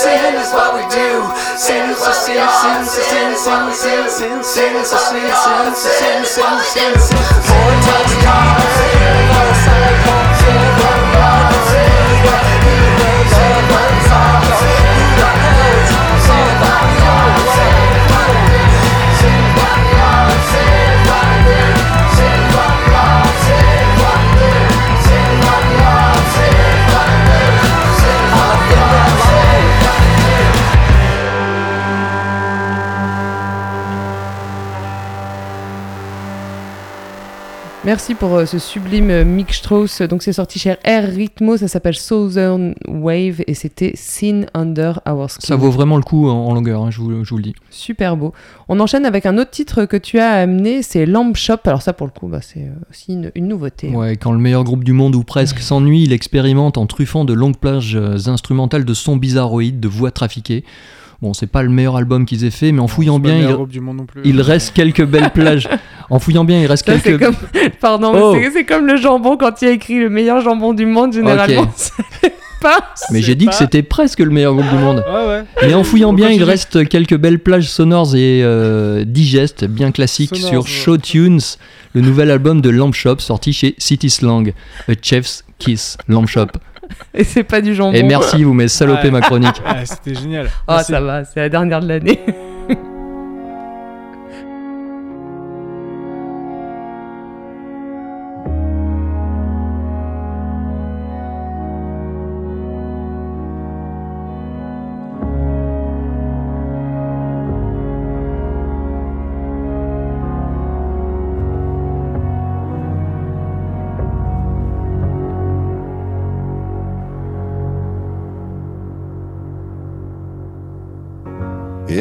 sin 0.00 0.34
is 0.34 0.52
what 0.52 0.72
we 0.74 0.82
do. 0.88 1.28
Sin 1.60 1.90
is 1.90 2.00
a 2.00 2.14
sin, 2.14 2.40
sin, 2.40 2.80
sin, 2.88 3.36
sin, 3.36 3.64
sin, 3.72 4.08
sin, 4.08 4.42
sin 4.42 4.76
is 4.80 4.92
a 4.92 4.98
sin, 4.98 5.28
sin, 5.28 5.74
sin, 5.76 6.24
sin, 6.24 6.56
sin, 6.72 6.94
sin. 7.06 7.20
Vortex 7.48 8.08
cars, 8.24 8.76
motorcycle, 9.28 10.24
sin 10.40 10.60
is 10.68 10.76
what 10.80 11.00
are, 11.28 11.52
sin 11.68 11.92
is 12.08 12.20
what 12.24 12.44
do. 12.64 12.76
Sin 13.34 13.52
is 13.60 13.66
what 13.72 13.88
we 13.92 14.00
are, 14.20 14.40
who 14.96 15.06
the 15.20 15.30
hell 15.44 15.68
is 15.68 15.90
sin 16.24 16.44
is 16.48 16.56
what 16.64 16.80
we 16.88 16.96
are, 17.12 17.36
sin 17.56 17.76
is 17.98 18.06
what 18.12 18.28
we 18.32 18.40
do. 18.48 18.62
Sin 19.20 19.36
is 19.36 19.52
what 19.60 19.76
we 19.84 19.92
are, 20.00 20.32
sin 20.48 20.79
Merci 37.82 38.14
pour 38.14 38.34
euh, 38.34 38.44
ce 38.44 38.58
sublime 38.58 39.08
euh, 39.08 39.24
Mick 39.24 39.54
Strauss. 39.54 40.02
Donc 40.02 40.22
c'est 40.22 40.34
sorti 40.34 40.58
chez 40.58 40.76
Air 40.84 41.08
Rhythmo, 41.08 41.56
ça 41.56 41.66
s'appelle 41.66 41.94
Southern 41.94 42.74
Wave 42.86 43.42
et 43.46 43.54
c'était 43.54 43.92
Sin 43.94 44.42
Under 44.52 45.00
Our 45.08 45.30
Skin. 45.30 45.46
Ça 45.46 45.56
vaut 45.56 45.70
vraiment 45.70 45.96
le 45.96 46.02
coup 46.02 46.28
en, 46.28 46.46
en 46.48 46.52
longueur, 46.52 46.82
hein, 46.82 46.90
je, 46.90 47.00
vous, 47.00 47.24
je 47.24 47.30
vous 47.30 47.38
le 47.38 47.42
dis. 47.42 47.54
Super 47.70 48.18
beau. 48.18 48.34
On 48.68 48.80
enchaîne 48.80 49.06
avec 49.06 49.24
un 49.24 49.38
autre 49.38 49.50
titre 49.50 49.86
que 49.86 49.96
tu 49.96 50.18
as 50.18 50.30
amené, 50.30 50.82
c'est 50.82 51.06
Lamp 51.06 51.32
Shop. 51.34 51.56
Alors 51.64 51.80
ça 51.80 51.94
pour 51.94 52.06
le 52.06 52.12
coup, 52.12 52.28
bah, 52.28 52.42
c'est 52.42 52.60
euh, 52.60 52.74
aussi 52.90 53.14
une, 53.14 53.32
une 53.34 53.48
nouveauté. 53.48 53.88
Ouais, 53.88 54.16
quand 54.16 54.32
le 54.32 54.38
meilleur 54.38 54.62
groupe 54.62 54.84
du 54.84 54.92
monde 54.92 55.14
ou 55.14 55.24
presque 55.24 55.60
s'ennuie, 55.60 56.02
il 56.02 56.12
expérimente 56.12 56.76
en 56.76 56.84
truffant 56.84 57.24
de 57.24 57.32
longues 57.32 57.56
plages 57.56 57.96
instrumentales 58.26 58.84
de 58.84 58.92
sons 58.92 59.16
bizarroïdes, 59.16 59.80
de 59.80 59.88
voix 59.88 60.10
trafiquées. 60.10 60.64
Bon, 61.22 61.34
c'est 61.34 61.46
pas 61.46 61.62
le 61.62 61.68
meilleur 61.68 61.96
album 61.96 62.24
qu'ils 62.24 62.44
aient 62.44 62.50
fait, 62.50 62.72
mais 62.72 62.80
en 62.80 62.88
fouillant 62.88 63.18
bien, 63.18 63.34
meilleur 63.34 63.50
il, 63.50 63.56
groupe 63.56 63.70
du 63.70 63.80
monde 63.80 63.98
non 63.98 64.06
plus. 64.06 64.22
il 64.24 64.40
reste 64.40 64.72
quelques 64.72 65.04
belles 65.04 65.30
plages. 65.34 65.68
En 66.10 66.18
fouillant 66.18 66.44
bien, 66.44 66.60
il 66.60 66.66
reste 66.66 66.86
Ça, 66.86 66.98
quelques. 66.98 67.22
comme... 67.24 67.36
Pardon, 67.80 68.12
Oh. 68.14 68.34
mais 68.34 68.50
c'est- 68.50 68.64
comme 68.64 68.86
le 68.86 68.96
jambon 68.96 69.36
quand 69.36 69.62
il 69.62 69.68
a 69.68 69.70
écrit 69.70 69.98
le 70.00 70.10
meilleur 70.10 70.40
jambon 70.40 70.72
du 70.74 70.84
monde, 70.86 71.12
généralement. 71.12 71.66
Pas. 72.60 72.92
Mais 73.10 73.22
j'ai 73.22 73.34
dit 73.36 73.46
que 73.46 73.54
c'était 73.54 73.82
presque 73.82 74.18
le 74.18 74.28
meilleur 74.28 74.52
groupe 74.54 74.68
du 74.68 74.74
monde. 74.76 75.02
Ouais, 75.10 75.26
ouais. 75.28 75.42
Mais 75.62 75.72
en 75.72 75.82
fouillant 75.82 76.10
On 76.10 76.12
bien, 76.12 76.28
il 76.28 76.44
reste 76.44 76.86
quelques 76.90 77.16
belles 77.16 77.38
plages 77.38 77.68
sonores 77.68 78.14
et 78.14 78.42
euh, 78.44 79.04
digestes, 79.06 79.64
bien 79.64 79.92
classiques, 79.92 80.36
sur 80.36 80.60
ouais. 80.62 80.68
Show 80.68 80.98
Tunes, 80.98 81.40
le 81.94 82.00
nouvel 82.02 82.30
album 82.30 82.60
de 82.60 82.68
Lamp 82.68 82.92
Shop 82.92 83.16
sorti 83.20 83.54
chez 83.54 83.74
City 83.78 84.10
Slang, 84.10 84.52
A 84.88 84.92
Chef's 85.00 85.42
Kiss, 85.58 85.96
Lamp 86.06 86.26
Shop. 86.26 86.48
Et 87.14 87.24
c'est 87.24 87.44
pas 87.44 87.62
du 87.62 87.74
jambon. 87.74 87.96
Et 87.96 88.02
merci, 88.02 88.42
vous 88.44 88.52
m'avez 88.52 88.68
salopé 88.68 89.04
Ouais. 89.04 89.10
ma 89.10 89.20
chronique. 89.22 89.56
C'était 89.84 90.20
génial. 90.20 90.50
Ah, 90.68 90.74
Merci. 90.76 90.92
ça 90.92 91.00
va, 91.00 91.24
c'est 91.24 91.40
la 91.40 91.48
dernière 91.48 91.80
de 91.80 91.88
l'année. 91.88 92.20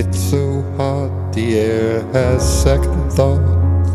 It's 0.01 0.17
so 0.17 0.61
hot, 0.77 1.33
the 1.33 1.59
air 1.59 2.01
has 2.13 2.63
second 2.63 3.09
thoughts. 3.11 3.89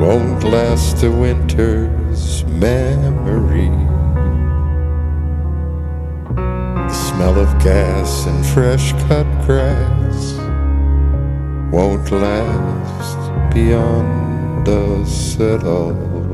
Won't 0.00 0.42
last 0.42 1.02
a 1.02 1.10
winter's 1.10 2.42
memory. 2.46 3.68
The 6.88 6.94
smell 6.94 7.38
of 7.38 7.62
gas 7.62 8.24
and 8.24 8.46
fresh 8.46 8.92
cut 9.06 9.26
grass 9.44 10.32
won't 11.70 12.10
last 12.10 13.52
beyond 13.52 14.66
us 14.66 15.38
at 15.38 15.62
all. 15.64 16.29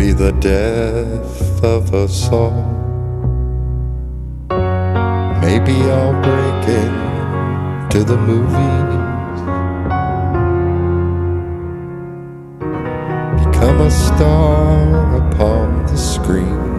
Be 0.00 0.12
the 0.12 0.32
death 0.40 1.62
of 1.62 1.94
us 1.94 2.32
all. 2.32 2.62
Maybe 5.42 5.76
I'll 5.96 6.16
break 6.28 6.64
into 6.84 8.04
the 8.04 8.16
movies. 8.16 9.00
Become 13.44 13.80
a 13.82 13.90
star 13.90 15.16
upon 15.22 15.84
the 15.84 15.98
screen. 15.98 16.69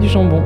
Du 0.00 0.08
jambon. 0.08 0.42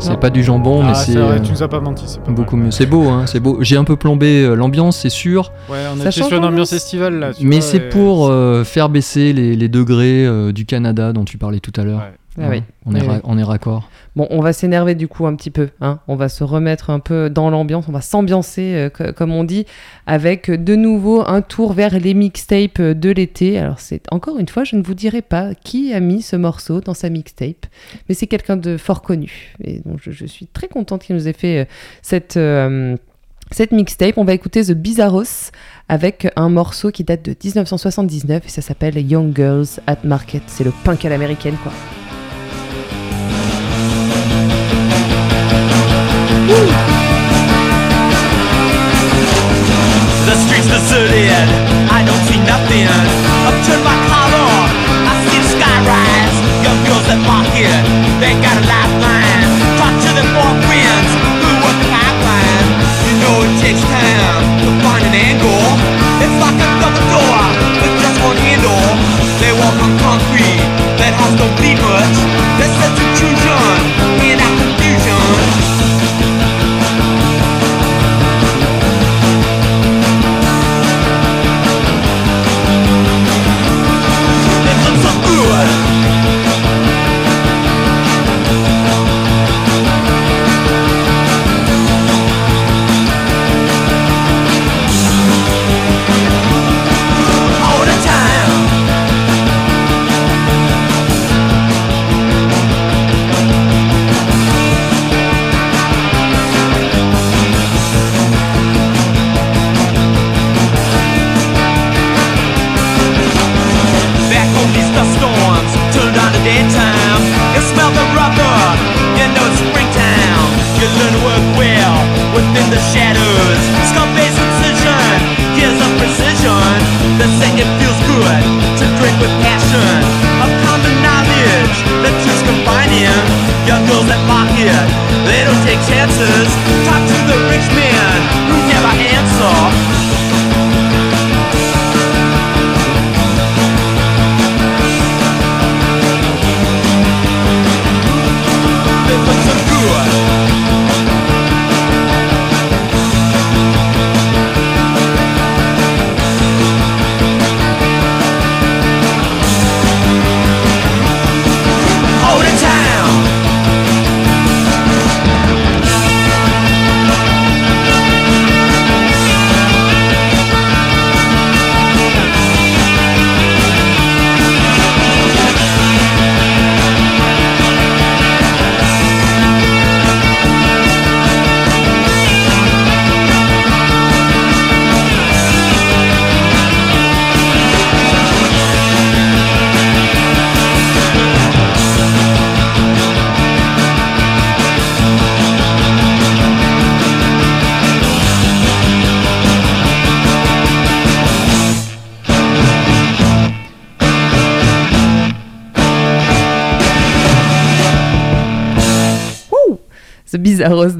C'est 0.00 0.18
pas 0.18 0.28
du 0.28 0.42
jambon, 0.42 0.80
Ah, 0.82 0.88
mais 0.88 0.94
c'est 0.94 1.12
c'est 1.12 1.18
vrai, 1.18 1.36
euh, 1.36 1.40
tu 1.40 1.52
nous 1.52 1.62
as 1.62 1.68
pas 1.68 1.80
menti, 1.80 2.04
c'est 2.08 2.20
pas 2.20 2.32
beaucoup 2.32 2.56
mieux. 2.56 2.72
C'est 2.72 2.84
beau, 2.84 3.08
hein, 3.08 3.24
c'est 3.26 3.38
beau. 3.38 3.58
J'ai 3.60 3.76
un 3.76 3.84
peu 3.84 3.96
plombé 3.96 4.42
euh, 4.44 4.54
l'ambiance, 4.54 4.98
c'est 4.98 5.08
sûr. 5.08 5.52
Ouais, 5.70 5.78
on 5.94 5.98
était 6.00 6.10
sur 6.10 6.30
une 6.32 6.44
ambiance 6.44 6.72
estivale 6.72 7.18
là. 7.20 7.32
tu 7.32 7.46
Mais 7.46 7.60
c'est 7.60 7.76
et- 7.76 7.88
pour 7.90 8.26
euh, 8.28 8.64
faire 8.64 8.88
baisser 8.88 9.32
les, 9.32 9.54
les 9.54 9.68
degrés 9.68 10.26
euh, 10.26 10.52
du 10.52 10.66
Canada 10.66 11.12
dont 11.12 11.24
tu 11.24 11.38
parlais 11.38 11.60
tout 11.60 11.72
à 11.76 11.84
l'heure. 11.84 12.02
Ah 12.36 12.48
oui. 12.50 12.62
On, 12.84 12.94
est 12.94 13.00
Oui, 13.00 13.06
ra- 13.06 13.14
oui. 13.14 13.20
on 13.24 13.38
est 13.38 13.42
raccord. 13.44 13.88
Bon, 14.16 14.26
on 14.30 14.40
va 14.40 14.52
s'énerver 14.52 14.94
du 14.96 15.06
coup 15.06 15.26
un 15.26 15.36
petit 15.36 15.50
peu. 15.50 15.68
Hein. 15.80 16.00
On 16.08 16.16
va 16.16 16.28
se 16.28 16.42
remettre 16.42 16.90
un 16.90 16.98
peu 16.98 17.30
dans 17.30 17.48
l'ambiance. 17.48 17.84
On 17.88 17.92
va 17.92 18.00
s'ambiancer, 18.00 18.74
euh, 18.74 18.88
co- 18.90 19.12
comme 19.12 19.32
on 19.32 19.44
dit, 19.44 19.66
avec 20.06 20.50
de 20.50 20.74
nouveau 20.74 21.22
un 21.26 21.42
tour 21.42 21.72
vers 21.74 21.98
les 21.98 22.12
mixtapes 22.14 22.80
euh, 22.80 22.94
de 22.94 23.10
l'été. 23.10 23.58
Alors, 23.58 23.78
c'est 23.78 24.02
encore 24.10 24.38
une 24.38 24.48
fois, 24.48 24.64
je 24.64 24.74
ne 24.74 24.82
vous 24.82 24.94
dirai 24.94 25.22
pas 25.22 25.54
qui 25.54 25.92
a 25.92 26.00
mis 26.00 26.22
ce 26.22 26.34
morceau 26.34 26.80
dans 26.80 26.94
sa 26.94 27.08
mixtape, 27.08 27.66
mais 28.08 28.14
c'est 28.16 28.26
quelqu'un 28.26 28.56
de 28.56 28.76
fort 28.76 29.02
connu. 29.02 29.54
Et 29.62 29.78
donc, 29.84 29.98
je, 30.02 30.10
je 30.10 30.26
suis 30.26 30.46
très 30.48 30.66
contente 30.68 31.02
qu'il 31.04 31.14
nous 31.14 31.28
ait 31.28 31.32
fait 31.32 31.58
euh, 31.60 31.64
cette. 32.02 32.36
euh, 32.36 32.96
cette 33.50 33.72
mixtape, 33.72 34.16
on 34.16 34.24
va 34.24 34.32
écouter 34.32 34.64
The 34.64 34.72
Bizarros 34.72 35.50
avec 35.88 36.26
un 36.34 36.48
morceau 36.48 36.90
qui 36.90 37.04
date 37.04 37.22
de 37.22 37.36
1979 37.44 38.42
et 38.46 38.48
ça 38.48 38.62
s'appelle 38.62 38.98
Young 38.98 39.36
Girls 39.36 39.66
at 39.86 39.98
Market. 40.02 40.42
C'est 40.46 40.64
le 40.64 40.72
punk 40.82 41.04
à 41.04 41.10
l'américaine, 41.10 41.54
quoi. 41.62 41.70
Streets 50.64 50.80
deserted, 50.80 51.28
I 51.92 52.00
don't 52.08 52.24
see 52.24 52.40
nothing. 52.40 52.88
Up 52.88 53.56
to 53.68 53.74
my 53.84 53.96
collar, 54.08 54.48
I 55.04 55.12
see 55.28 55.36
the 55.36 55.48
sky 55.52 55.76
rise. 55.84 56.36
Young 56.64 56.80
girls 56.88 57.04
that 57.04 57.20
pocket, 57.28 57.80
they 58.16 58.32
got 58.40 58.56
a 58.56 58.64
lifeline. 58.64 59.44
Talk 59.76 59.92
to 59.92 60.10
their 60.16 60.30
boyfriends 60.32 61.10
who 61.44 61.50
work 61.60 61.76
the 61.84 61.88
pipeline. 61.92 62.68
You 63.04 63.12
know 63.20 63.44
it 63.44 63.52
takes 63.60 63.82
time 63.84 64.44
to 64.64 64.68
find 64.80 65.04
an 65.04 65.12
angle. 65.12 65.68
It's 66.24 66.36
like 66.40 66.56
a 66.56 66.68
double 66.80 67.04
door 67.12 67.40
with 67.84 67.94
just 68.00 68.16
one 68.24 68.38
handle. 68.40 68.88
They 69.44 69.52
walk 69.60 69.76
on 69.84 69.92